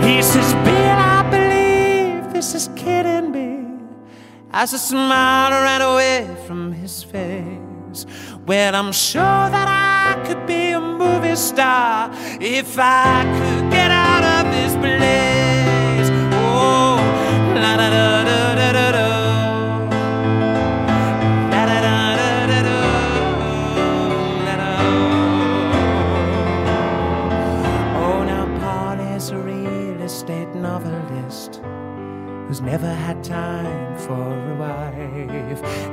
He 0.07 0.21
says, 0.21 0.53
Bill, 0.65 0.99
I 1.17 1.23
believe 1.31 2.31
this 2.31 2.53
is 2.53 2.69
kidding. 2.75 3.14
As 4.57 4.71
a 4.71 4.79
smile 4.79 5.51
ran 5.51 5.81
away 5.81 6.33
from 6.47 6.71
his 6.71 7.03
face. 7.03 8.05
Well, 8.47 8.73
I'm 8.73 8.93
sure 8.93 9.21
that 9.21 9.67
I 9.67 10.15
could 10.25 10.47
be 10.47 10.71
a 10.71 10.79
movie 10.79 11.35
star 11.35 12.09
if 12.39 12.79
I 12.79 13.25
could 13.37 13.69
get 13.69 13.91
out 13.91 14.23
of 14.23 14.45
this 14.53 14.73
place. 14.77 16.09
Oh, 16.31 16.95
la 17.53 17.75
da 17.75 17.89
da 17.89 18.23
da 18.23 18.55
da 18.55 18.71
da 18.71 18.91
da. 18.91 19.07
La 21.51 21.65
da 21.65 21.81
da 21.81 22.05
da 33.21 33.84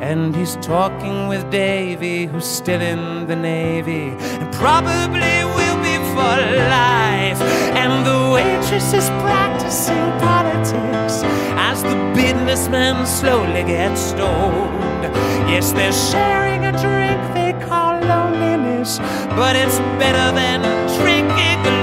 And 0.03 0.34
he's 0.34 0.57
talking 0.57 1.28
with 1.28 1.48
Davy, 1.53 2.26
who's 2.26 2.44
still 2.44 2.80
in 2.80 3.28
the 3.28 3.36
Navy, 3.36 4.09
and 4.18 4.53
probably 4.53 5.36
will 5.57 5.78
be 5.80 5.96
for 6.11 6.34
life. 6.82 7.40
And 7.78 8.05
the 8.05 8.32
waitress 8.34 8.92
is 8.92 9.09
practicing 9.22 10.11
politics 10.18 11.22
as 11.55 11.84
the 11.84 11.94
businessman 12.16 13.07
slowly 13.07 13.62
gets 13.62 14.00
stoned. 14.00 15.05
Yes, 15.48 15.70
they're 15.70 15.92
sharing 15.92 16.64
a 16.64 16.72
drink 16.72 17.20
they 17.32 17.53
call 17.64 18.00
loneliness, 18.00 18.98
but 19.38 19.55
it's 19.55 19.78
better 20.03 20.34
than 20.34 20.62
drinking 20.98 21.82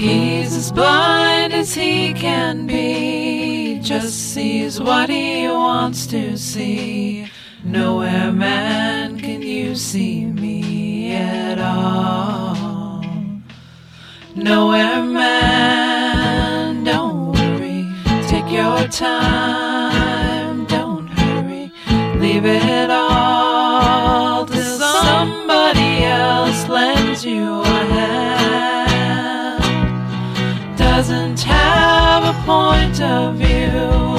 He's 0.00 0.56
as 0.56 0.72
blind 0.72 1.52
as 1.52 1.74
he 1.74 2.14
can 2.14 2.66
be, 2.66 3.80
just 3.82 4.32
sees 4.32 4.80
what 4.80 5.10
he 5.10 5.46
wants 5.46 6.06
to 6.06 6.38
see. 6.38 7.30
Nowhere, 7.62 8.32
man, 8.32 9.20
can 9.20 9.42
you 9.42 9.74
see 9.74 10.24
me 10.24 11.12
at 11.12 11.58
all. 11.58 13.34
Nowhere, 14.34 15.02
man, 15.02 16.82
don't 16.82 17.32
worry, 17.32 17.86
take 18.26 18.50
your 18.50 18.88
time, 18.88 19.69
of 33.02 33.36
view, 33.36 34.09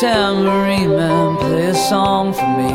Tambourine 0.00 0.96
Man, 0.96 1.36
play 1.36 1.66
a 1.66 1.74
song 1.74 2.32
for 2.32 2.48
me. 2.56 2.72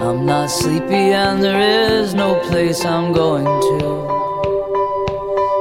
I'm 0.00 0.24
not 0.24 0.46
sleepy 0.46 1.12
and 1.12 1.42
there 1.42 1.60
is 1.60 2.14
no 2.14 2.40
place 2.48 2.86
I'm 2.86 3.12
going 3.12 3.44
to. 3.44 3.80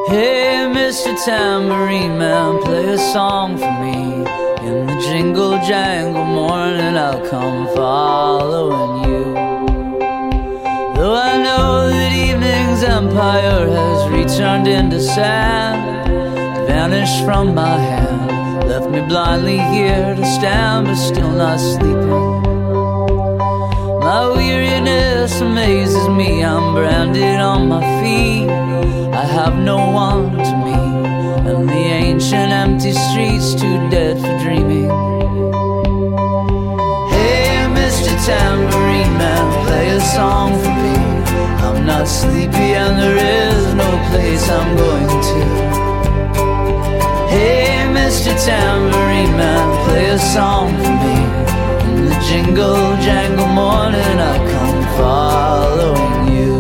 Hey, 0.08 0.64
Mr. 0.74 1.12
Tambourine 1.26 2.18
Man, 2.18 2.62
play 2.64 2.88
a 2.88 2.98
song 2.98 3.58
for 3.58 3.74
me. 3.84 4.24
In 4.66 4.88
the 4.88 4.98
jingle 5.06 5.60
jangle 5.68 6.24
morning, 6.24 6.96
I'll 6.96 7.28
come 7.30 7.68
following 7.76 9.04
you. 9.04 9.26
Though 10.96 11.16
I 11.16 11.36
know 11.44 11.90
that 11.90 12.14
evening's 12.14 12.82
empire 12.82 13.68
has 13.68 14.10
returned 14.10 14.70
into 14.70 15.02
sand, 15.02 16.08
vanished 16.66 17.26
from 17.26 17.54
my 17.54 17.78
hand, 17.78 18.23
left 18.74 18.90
me 18.90 19.02
blindly 19.02 19.60
here 19.60 20.16
to 20.16 20.26
stand, 20.26 20.88
but 20.88 20.96
still 20.96 21.30
not 21.30 21.60
sleeping. 21.60 22.42
My 24.00 24.28
weariness 24.36 25.42
amazes 25.42 26.10
me, 26.10 26.44
I'm 26.44 26.74
branded 26.74 27.40
on 27.40 27.68
my 27.68 27.84
feet. 28.02 28.50
I 29.22 29.26
have 29.38 29.56
no 29.60 29.78
one 29.92 30.32
to 30.48 30.54
meet, 30.66 31.50
and 31.52 31.70
the 31.70 31.84
ancient 32.08 32.52
empty 32.52 32.94
streets 32.94 33.54
too 33.54 33.78
dead 33.92 34.16
for 34.18 34.36
dreaming. 34.44 34.90
Hey, 37.14 37.68
Mr. 37.78 38.12
Tambourine 38.26 39.16
Man, 39.22 39.46
play 39.68 39.90
a 39.90 40.02
song 40.02 40.50
for 40.64 40.74
me. 40.84 40.96
I'm 41.66 41.86
not 41.86 42.08
sleepy 42.08 42.70
and 42.82 42.98
there 42.98 43.20
is 43.38 43.76
no 43.76 43.90
place 44.10 44.50
I'm 44.50 44.76
going 44.76 45.22
to. 45.30 45.83
Mr. 48.14 48.46
Tambourine 48.46 49.36
Man, 49.36 49.88
play 49.88 50.10
a 50.12 50.20
song 50.20 50.70
for 50.84 50.94
me. 51.04 51.18
In 51.88 52.06
the 52.06 52.16
jingle 52.30 52.96
jangle 52.98 53.48
morning, 53.48 54.20
I'll 54.30 54.50
come 54.54 54.82
following 55.00 56.36
you. 56.36 56.54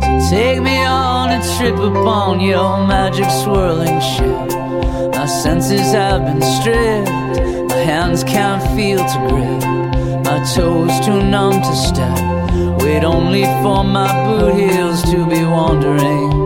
So 0.00 0.30
take 0.30 0.62
me 0.62 0.78
on 0.84 1.30
a 1.32 1.42
trip 1.56 1.74
upon 1.78 2.38
your 2.38 2.86
magic 2.86 3.28
swirling 3.42 4.00
ship. 4.00 4.48
My 5.16 5.26
senses 5.26 5.90
have 5.94 6.24
been 6.24 6.42
stripped, 6.42 7.10
my 7.68 7.82
hands 7.90 8.22
can't 8.22 8.62
feel 8.76 8.98
to 8.98 9.18
grip, 9.28 10.24
my 10.24 10.38
toes 10.54 10.94
too 11.04 11.20
numb 11.24 11.60
to 11.60 11.74
step. 11.74 12.16
Wait 12.82 13.02
only 13.02 13.42
for 13.62 13.82
my 13.82 14.12
boot 14.26 14.54
heels 14.54 15.02
to 15.10 15.26
be 15.26 15.42
wandering. 15.44 16.45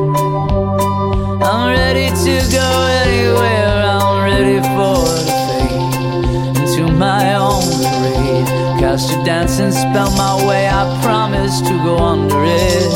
I'm 1.53 1.67
ready 1.67 2.07
to 2.11 2.53
go 2.53 2.71
anywhere, 3.03 3.83
I'm 3.83 4.23
ready 4.23 4.63
for 4.71 5.03
the 5.19 5.35
fade 5.49 6.63
into 6.63 6.93
my 6.93 7.35
own 7.35 7.67
parade. 7.83 8.47
Cast 8.79 9.11
a 9.11 9.25
dancing 9.25 9.73
spell 9.73 10.13
my 10.13 10.47
way, 10.47 10.69
I 10.69 10.87
promise 11.03 11.61
to 11.63 11.75
go 11.83 11.99
under 11.99 12.45
it. 12.45 12.93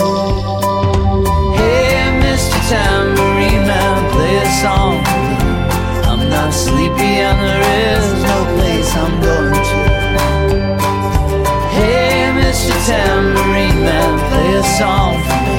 Hey, 1.58 1.98
Mr. 2.22 2.58
Tambourine 2.70 3.66
Man, 3.66 4.12
play 4.12 4.36
a 4.36 4.48
song. 4.62 5.02
I'm 6.06 6.30
not 6.30 6.54
sleepy 6.54 7.12
and 7.26 7.40
there 7.42 7.66
is 7.90 8.06
no 8.22 8.38
place 8.54 8.90
I'm 8.94 9.14
going 9.20 9.64
to. 9.68 9.80
Hey, 11.74 12.30
Mr. 12.38 12.72
Tambourine 12.86 13.82
Man, 13.82 14.12
play 14.30 14.54
a 14.54 14.64
song 14.78 15.12
for 15.26 15.40
me. 15.42 15.58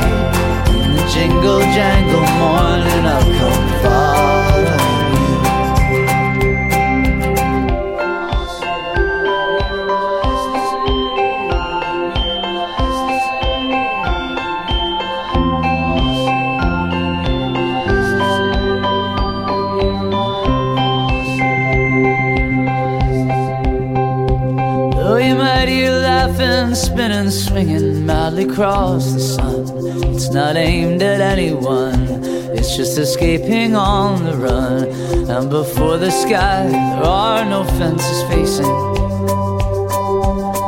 In 0.86 0.96
the 0.96 1.04
jingle 1.14 1.60
jangle 1.76 2.25
morning, 2.40 3.06
I'll 3.06 3.24
come 3.40 3.66
you. 3.82 4.76
You 25.26 25.36
might 25.36 25.68
hear 25.68 25.92
laughing, 25.92 26.76
spinning, 26.76 27.32
swinging 27.32 28.06
madly 28.06 28.44
across 28.44 29.14
the 29.14 29.20
sun, 29.20 29.66
it's 30.14 30.30
not 30.30 30.56
aimed 30.56 31.02
at 31.02 31.20
anyone. 31.22 32.25
It's 32.68 32.76
just 32.76 32.97
escaping 32.97 33.76
on 33.76 34.26
the 34.26 34.36
run. 34.36 34.86
And 35.30 35.51
before 35.51 35.99
the 35.99 36.09
sky, 36.09 36.66
there 36.66 37.03
are 37.03 37.45
no 37.45 37.63
fences 37.63 38.24
facing. 38.24 38.66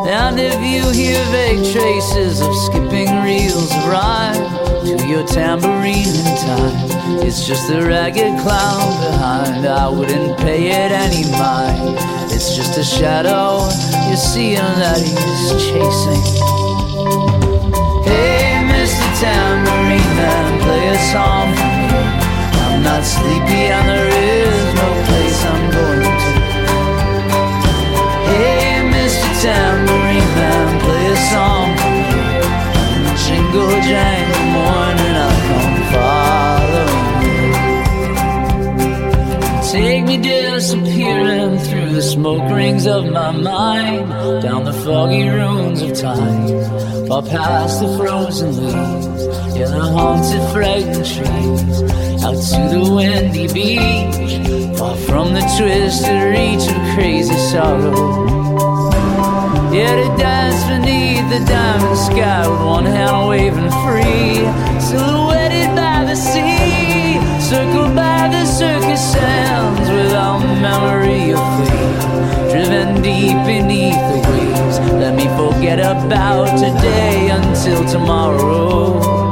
And 0.06 0.40
if 0.40 0.54
you 0.62 0.88
hear 0.92 1.20
vague 1.32 1.66
traces 1.74 2.40
of 2.40 2.54
skipping 2.56 3.10
reels 3.24 3.72
of 3.76 3.88
rhyme 3.88 4.46
to 4.86 5.08
your 5.08 5.26
tambourine 5.26 6.14
in 6.22 6.38
time, 6.46 7.26
it's 7.26 7.48
just 7.48 7.68
a 7.72 7.82
ragged 7.82 8.40
clown 8.42 8.94
behind. 9.02 9.66
I 9.66 9.90
wouldn't 9.90 10.38
pay 10.38 10.68
it 10.68 10.92
any 10.92 11.24
mind. 11.32 11.98
It's 12.32 12.56
just 12.56 12.78
a 12.78 12.84
shadow 12.84 13.66
you 14.08 14.16
see 14.16 14.52
him 14.52 14.72
that 14.78 15.02
he's 15.02 15.50
chasing. 15.66 16.22
Hey, 18.06 18.54
Mr. 18.70 19.20
Tambourine 19.20 20.16
Man, 20.16 20.62
play 20.62 20.88
a 20.90 20.98
song 21.12 21.67
not 22.98 23.06
sleepy 23.06 23.64
and 23.78 23.88
there 23.90 24.10
is 24.10 24.74
no 24.82 24.90
place 25.08 25.40
I'm 25.52 25.64
going 25.78 26.02
to. 26.02 26.32
Hey, 28.30 28.82
Mr. 28.96 29.30
Tambourine 29.44 30.32
Man, 30.38 30.68
play 30.84 31.06
a 31.06 31.18
song 31.32 31.68
for 31.78 31.92
me. 31.94 32.06
Jingle 33.24 33.76
jangle 33.90 34.48
morning, 34.58 35.16
I'll 35.26 35.42
come 35.48 35.78
following 35.94 37.16
you. 37.26 37.46
Take 39.72 40.04
me 40.10 40.16
disappearing 40.18 41.54
through 41.60 41.90
the 41.94 42.02
smoke 42.02 42.50
rings 42.50 42.86
of 42.88 43.02
my 43.12 43.32
mind, 43.32 44.06
down 44.42 44.62
the 44.66 44.74
foggy 44.74 45.30
ruins 45.30 45.82
of 45.84 45.94
time, 45.94 46.48
far 47.08 47.22
past 47.22 47.80
the 47.80 47.90
frozen 47.98 48.52
leaves, 48.58 49.17
yeah, 49.58 49.68
the 49.68 49.80
haunted 49.80 50.44
fragrant 50.52 51.06
trees, 51.06 52.24
out 52.24 52.38
to 52.38 52.62
the 52.70 52.94
windy 52.94 53.48
beach, 53.52 54.78
far 54.78 54.96
from 54.96 55.34
the 55.34 55.42
twisted 55.58 56.22
reach 56.30 56.70
of 56.70 56.78
crazy 56.94 57.34
sorrow. 57.50 58.28
Yeah, 59.74 59.96
to 59.96 60.18
dance 60.18 60.64
beneath 60.70 61.28
the 61.30 61.44
diamond 61.46 61.98
sky 61.98 62.48
with 62.48 62.62
one 62.62 62.86
hand 62.86 63.30
waving 63.30 63.72
free, 63.82 64.46
silhouetted 64.80 65.76
by 65.76 66.06
the 66.06 66.16
sea, 66.16 67.18
circled 67.42 67.96
by 67.96 68.30
the 68.30 68.46
circus 68.46 69.02
sands, 69.14 69.90
without 69.90 70.40
memory 70.62 71.34
of 71.34 71.42
fate, 71.58 72.52
driven 72.52 73.02
deep 73.02 73.38
beneath 73.46 73.96
the 73.96 74.20
waves. 74.30 74.80
Let 74.94 75.16
me 75.16 75.26
forget 75.36 75.80
about 75.80 76.58
today 76.60 77.30
until 77.32 77.84
tomorrow. 77.86 79.27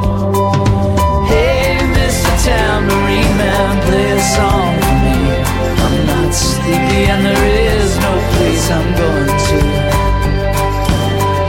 I'm 8.70 8.94
going 8.96 9.26
to. 9.26 9.58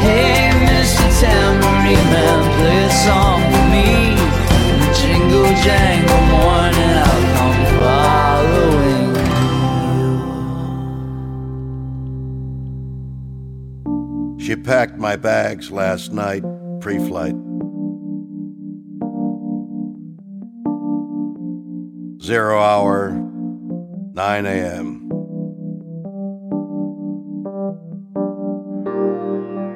Hey, 0.05 0.51
Mr. 0.67 1.05
Tambourine 1.19 2.07
Man, 2.13 2.39
play 2.57 2.79
a 2.83 2.91
song 2.91 3.41
for 3.51 3.65
me. 3.73 3.89
Jingle 4.93 5.51
jangle 5.63 6.23
morning, 6.33 6.95
I'll 7.05 7.25
come 7.35 7.61
following 7.79 9.07
She 14.39 14.55
packed 14.55 14.97
my 14.97 15.15
bags 15.15 15.71
last 15.71 16.13
night, 16.13 16.43
pre 16.79 16.99
flight. 16.99 17.35
Zero 22.21 22.59
hour, 22.59 23.11
9 23.11 24.45
a.m. 24.45 25.06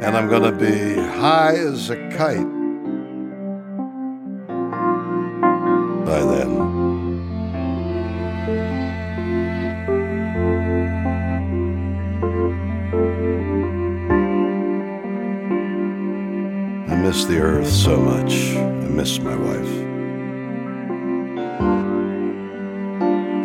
And 0.04 0.18
I'm 0.18 0.28
gonna 0.28 0.52
be 0.52 0.95
high 0.95 1.54
as 1.54 1.91
a 1.91 1.95
kite 2.10 2.52
by 6.06 6.20
then. 6.32 6.52
I 16.89 16.95
miss 16.95 17.26
the 17.26 17.39
earth 17.39 17.70
so 17.70 17.95
much. 17.97 18.56
I 18.56 18.88
miss 18.89 19.20
my 19.20 19.36
wife. 19.36 19.74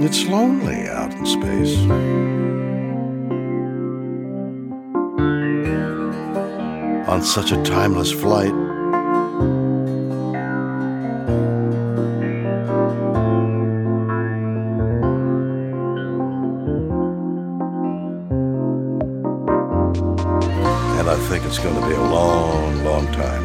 It's 0.03 0.25
lonely 0.27 0.89
out 0.89 1.13
in 1.13 1.27
space. 1.27 2.46
On 7.07 7.23
such 7.23 7.53
a 7.53 7.63
timeless 7.63 8.11
flight. 8.11 8.53
And 20.99 21.09
I 21.09 21.17
think 21.29 21.45
it's 21.45 21.59
going 21.59 21.81
to 21.81 21.87
be 21.87 21.95
a 21.95 22.01
long, 22.01 22.85
long 22.85 23.07
time. 23.13 23.45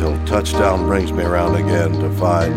Till 0.00 0.18
touchdown 0.26 0.86
brings 0.86 1.12
me 1.12 1.22
around 1.22 1.54
again 1.54 1.92
to 1.92 2.10
find 2.12 2.54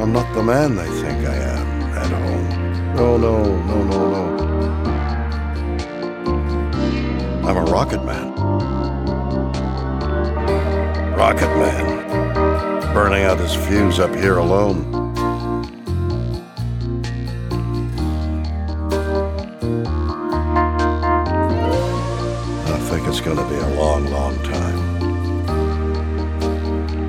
I'm 0.00 0.12
not 0.12 0.32
the 0.34 0.42
man 0.42 0.76
they 0.76 0.88
think 1.00 1.26
I 1.26 1.34
am 1.34 1.66
at 1.94 2.10
home. 2.10 2.94
No, 2.94 3.16
no, 3.16 3.42
no, 3.42 3.82
no, 3.84 4.10
no. 4.10 4.24
I'm 7.48 7.56
a 7.56 7.64
rocket 7.64 8.03
Rocket 11.24 11.56
man. 11.56 12.92
Burning 12.92 13.24
out 13.24 13.40
his 13.40 13.54
fuse 13.54 13.98
up 13.98 14.14
here 14.14 14.36
alone. 14.36 14.84
I 22.66 22.78
think 22.90 23.08
it's 23.08 23.22
to 23.22 23.48
be 23.48 23.56
a 23.56 23.68
long, 23.80 24.04
long 24.10 24.36
time. 24.42 24.78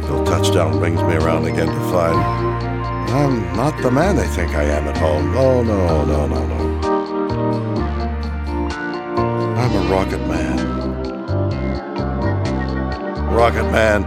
Till 0.04 0.24
touchdown 0.24 0.80
brings 0.80 1.02
me 1.02 1.16
around 1.16 1.44
again 1.44 1.68
to 1.68 1.92
find 1.92 2.18
I'm 3.12 3.54
not 3.58 3.78
the 3.82 3.92
man 3.92 4.16
they 4.16 4.28
think 4.28 4.56
I 4.56 4.64
am 4.64 4.88
at 4.88 4.96
home. 4.98 5.36
Oh, 5.36 5.62
no, 5.62 6.06
no, 6.06 6.26
no, 6.26 6.48
no. 6.48 6.80
I'm 9.58 9.74
a 9.76 9.92
rocket 9.92 10.26
man. 10.26 10.75
Rocket 13.36 13.70
man 13.70 14.02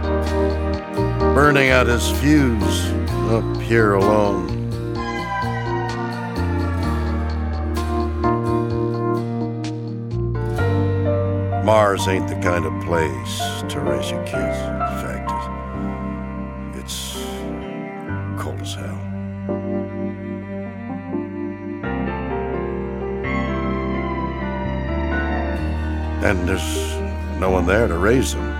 burning 1.35 1.69
out 1.69 1.85
his 1.85 2.09
fuse 2.19 2.91
up 3.29 3.61
here 3.61 3.93
alone. 3.93 4.47
Mars 11.63 12.07
ain't 12.07 12.27
the 12.27 12.35
kind 12.41 12.65
of 12.65 12.73
place 12.83 13.39
to 13.71 13.79
raise 13.79 14.09
your 14.09 14.25
kids. 14.25 14.57
In 14.57 14.97
fact, 15.05 15.31
it's 16.75 17.13
cold 18.41 18.59
as 18.59 18.73
hell. 18.73 18.99
And 26.25 26.49
there's 26.49 27.39
no 27.39 27.51
one 27.51 27.67
there 27.67 27.87
to 27.87 27.97
raise 27.97 28.33
them. 28.33 28.58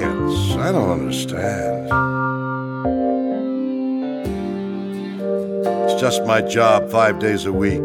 Science, 0.00 0.56
I 0.56 0.72
don't 0.72 0.90
understand. 0.90 1.88
It's 5.84 6.00
just 6.00 6.24
my 6.24 6.40
job 6.42 6.90
five 6.90 7.18
days 7.18 7.46
a 7.46 7.52
week. 7.52 7.80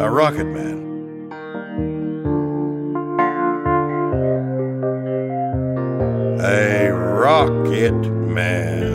A 0.00 0.10
rocket 0.10 0.46
man. 0.46 0.78
A 6.40 6.90
rocket 6.90 7.92
man. 7.92 8.87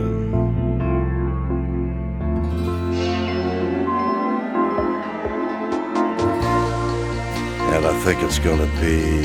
Think 8.04 8.22
it's 8.22 8.39
going 8.39 8.60
to 8.60 8.68
be 8.82 9.24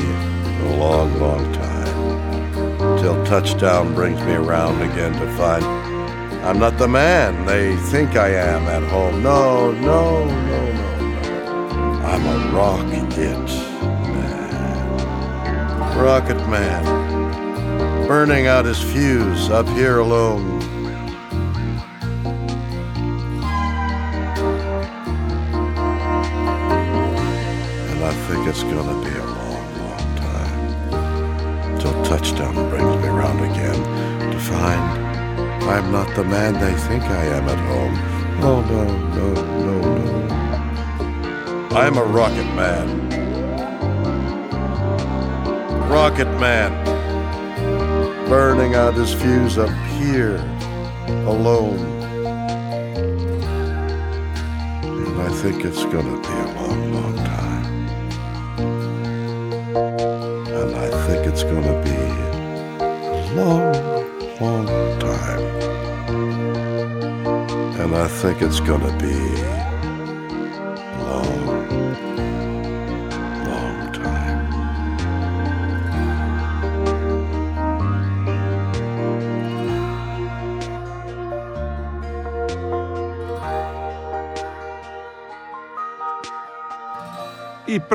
a 0.68 0.76
long, 0.76 1.18
long 1.18 1.52
time 1.52 2.98
till 2.98 3.24
touchdown 3.24 3.92
brings 3.92 4.20
me 4.20 4.34
around 4.34 4.80
again 4.80 5.12
to 5.14 5.36
find 5.36 5.64
I'm 6.44 6.60
not 6.60 6.78
the 6.78 6.86
man 6.86 7.44
they 7.44 7.74
think 7.90 8.14
I 8.14 8.28
am 8.28 8.62
at 8.68 8.84
home. 8.88 9.20
No, 9.20 9.72
no, 9.72 10.24
no, 10.26 10.72
no, 10.72 11.00
no. 11.10 12.06
I'm 12.06 12.24
a 12.24 12.38
rocket 12.54 13.16
man. 14.14 15.98
Rocket 15.98 16.48
man. 16.48 18.06
Burning 18.06 18.46
out 18.46 18.64
his 18.64 18.80
fuse 18.80 19.50
up 19.50 19.66
here 19.70 19.98
alone. 19.98 20.57
It's 28.48 28.62
gonna 28.62 28.98
be 29.04 29.14
a 29.14 29.26
long, 29.26 29.66
long 29.78 30.16
time 30.16 31.78
till 31.78 31.92
touchdown 32.02 32.54
brings 32.70 32.96
me 33.02 33.08
round 33.08 33.40
again 33.40 33.80
to 34.32 34.38
find 34.40 35.08
I'm 35.68 35.92
not 35.92 36.16
the 36.16 36.24
man 36.24 36.54
they 36.54 36.72
think 36.88 37.04
I 37.04 37.24
am 37.26 37.46
at 37.46 37.58
home. 37.68 37.94
Oh 38.42 38.62
no, 38.62 38.84
no, 39.16 39.26
no, 39.66 39.76
no. 41.68 41.76
I'm 41.76 41.98
a 41.98 42.04
rocket 42.04 42.48
man. 42.54 42.86
Rocket 45.90 46.30
man. 46.40 46.72
Burning 48.30 48.74
out 48.74 48.94
his 48.94 49.12
fuse 49.12 49.58
up 49.58 49.68
here 50.00 50.38
alone. 51.26 51.78
And 54.82 55.20
I 55.20 55.28
think 55.42 55.66
it's 55.66 55.84
gonna 55.84 56.18
be 56.22 56.28
a 56.28 56.48
long, 56.56 56.67
it's 61.48 61.54
gonna 61.54 61.82
be 61.82 61.90
a 62.84 63.34
long, 63.34 63.72
long 64.40 64.66
time. 64.98 65.40
And 67.80 67.94
I 67.96 68.08
think 68.08 68.42
it's 68.42 68.60
gonna 68.60 68.92
be 68.98 69.57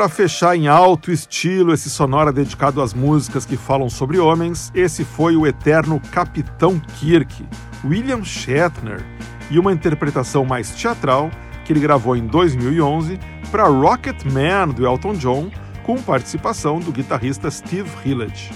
para 0.03 0.09
fechar 0.09 0.53
em 0.53 0.67
alto 0.67 1.13
estilo 1.13 1.73
esse 1.73 1.89
sonora 1.89 2.29
dedicado 2.29 2.81
às 2.81 2.93
músicas 2.93 3.45
que 3.45 3.55
falam 3.55 3.89
sobre 3.89 4.19
homens, 4.19 4.69
esse 4.75 5.05
foi 5.05 5.37
o 5.37 5.47
eterno 5.47 6.01
Capitão 6.11 6.77
Kirk, 6.99 7.45
William 7.85 8.21
Shatner, 8.21 9.01
e 9.49 9.57
uma 9.57 9.71
interpretação 9.71 10.43
mais 10.43 10.71
teatral 10.71 11.31
que 11.63 11.71
ele 11.71 11.79
gravou 11.79 12.17
em 12.17 12.27
2011 12.27 13.17
para 13.49 13.69
Rocket 13.69 14.25
Man 14.25 14.73
do 14.73 14.85
Elton 14.85 15.13
John, 15.13 15.49
com 15.83 15.95
participação 16.01 16.81
do 16.81 16.91
guitarrista 16.91 17.49
Steve 17.49 17.89
Hillage. 18.03 18.51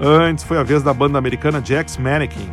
Antes 0.00 0.42
foi 0.42 0.58
a 0.58 0.64
vez 0.64 0.82
da 0.82 0.92
banda 0.92 1.16
americana 1.16 1.62
Jack's 1.64 1.96
Mannequin 1.96 2.50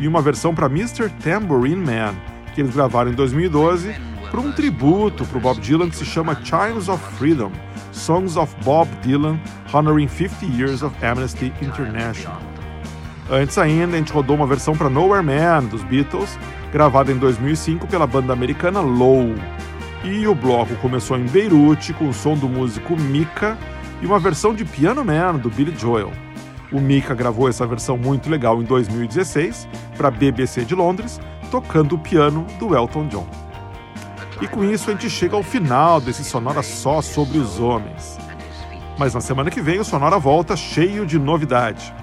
e 0.00 0.08
uma 0.08 0.20
versão 0.20 0.52
para 0.52 0.66
Mr. 0.66 1.08
Tambourine 1.22 1.76
Man, 1.76 2.12
que 2.56 2.60
eles 2.60 2.74
gravaram 2.74 3.12
em 3.12 3.14
2012 3.14 4.15
para 4.26 4.40
um 4.40 4.52
tributo 4.52 5.24
para 5.24 5.38
o 5.38 5.40
Bob 5.40 5.60
Dylan 5.60 5.88
que 5.88 5.96
se 5.96 6.04
chama 6.04 6.36
Chimes 6.42 6.88
of 6.88 7.02
Freedom, 7.16 7.50
Songs 7.92 8.36
of 8.36 8.54
Bob 8.64 8.88
Dylan 9.02 9.38
Honoring 9.72 10.08
50 10.08 10.46
Years 10.46 10.82
of 10.82 10.94
Amnesty 11.04 11.52
International. 11.62 12.40
Antes 13.30 13.58
ainda, 13.58 13.96
a 13.96 13.98
gente 13.98 14.12
rodou 14.12 14.36
uma 14.36 14.46
versão 14.46 14.76
para 14.76 14.88
Nowhere 14.88 15.24
Man 15.24 15.64
dos 15.64 15.82
Beatles, 15.82 16.38
gravada 16.72 17.10
em 17.10 17.18
2005 17.18 17.86
pela 17.86 18.06
banda 18.06 18.32
americana 18.32 18.80
Low. 18.80 19.34
E 20.04 20.26
o 20.28 20.34
bloco 20.34 20.76
começou 20.76 21.18
em 21.18 21.26
Beirute 21.26 21.92
com 21.92 22.08
o 22.08 22.14
som 22.14 22.34
do 22.34 22.48
músico 22.48 22.96
Mika 22.96 23.58
e 24.00 24.06
uma 24.06 24.20
versão 24.20 24.54
de 24.54 24.64
Piano 24.64 25.04
Man 25.04 25.36
do 25.36 25.50
Billy 25.50 25.74
Joel. 25.76 26.12
O 26.70 26.80
Mika 26.80 27.14
gravou 27.14 27.48
essa 27.48 27.66
versão 27.66 27.96
muito 27.96 28.30
legal 28.30 28.60
em 28.60 28.64
2016 28.64 29.68
para 29.96 30.08
a 30.08 30.10
BBC 30.10 30.64
de 30.64 30.74
Londres, 30.74 31.20
tocando 31.50 31.94
o 31.94 31.98
piano 31.98 32.46
do 32.58 32.76
Elton 32.76 33.08
John. 33.08 33.45
E 34.40 34.46
com 34.46 34.64
isso 34.64 34.90
a 34.90 34.92
gente 34.92 35.08
chega 35.08 35.34
ao 35.34 35.42
final 35.42 36.00
desse 36.00 36.24
Sonora 36.24 36.62
só 36.62 37.00
sobre 37.00 37.38
os 37.38 37.58
homens. 37.58 38.18
Mas 38.98 39.14
na 39.14 39.20
semana 39.20 39.50
que 39.50 39.60
vem 39.60 39.78
o 39.78 39.84
Sonora 39.84 40.18
volta 40.18 40.56
cheio 40.56 41.06
de 41.06 41.18
novidade. 41.18 41.94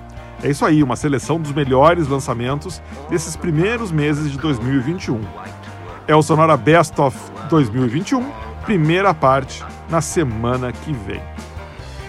É 0.41 0.49
isso 0.49 0.65
aí, 0.65 0.83
uma 0.83 0.95
seleção 0.95 1.39
dos 1.39 1.53
melhores 1.53 2.07
lançamentos 2.07 2.81
desses 3.09 3.35
primeiros 3.35 3.91
meses 3.91 4.31
de 4.31 4.37
2021. 4.37 5.21
É 6.07 6.15
o 6.15 6.21
Sonora 6.21 6.57
Best 6.57 6.99
of 6.99 7.17
2021, 7.49 8.29
primeira 8.65 9.13
parte, 9.13 9.63
na 9.89 10.01
semana 10.01 10.71
que 10.71 10.91
vem. 10.91 11.21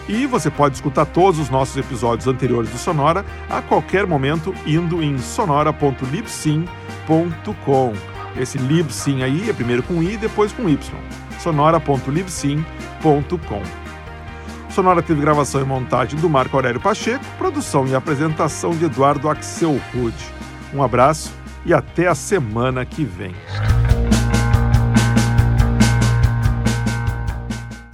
E 0.09 0.27
você 0.27 0.51
pode 0.51 0.75
escutar 0.75 1.07
todos 1.07 1.39
os 1.39 1.49
nossos 1.49 1.77
episódios 1.77 2.27
anteriores 2.27 2.71
do 2.71 2.77
Sonora 2.77 3.25
a 3.49 3.63
qualquer 3.63 4.07
momento 4.07 4.53
indo 4.67 5.03
em 5.03 5.17
sonora.libsyn.com. 5.17 8.14
Esse 8.37 8.59
Libsyn 8.59 9.23
aí 9.23 9.49
é 9.49 9.53
primeiro 9.53 9.83
com 9.83 10.03
I 10.03 10.15
e 10.15 10.17
depois 10.17 10.53
com 10.53 10.69
Y. 10.69 10.79
sonora.libsyn.com. 11.39 13.63
Sonora 14.71 15.03
teve 15.03 15.21
gravação 15.21 15.61
e 15.61 15.65
montagem 15.65 16.19
do 16.19 16.29
Marco 16.29 16.57
Aurélio 16.57 16.81
Pacheco, 16.81 17.25
produção 17.39 17.87
e 17.87 17.95
apresentação 17.95 18.73
de 18.73 18.87
Eduardo 18.87 19.29
Axel 19.29 19.81
Rude. 19.95 20.25
Um 20.75 20.83
abraço 20.83 21.33
e 21.65 21.73
até 21.73 22.09
a 22.09 22.15
semana 22.15 22.85
que 22.85 23.05
vem. 23.05 23.33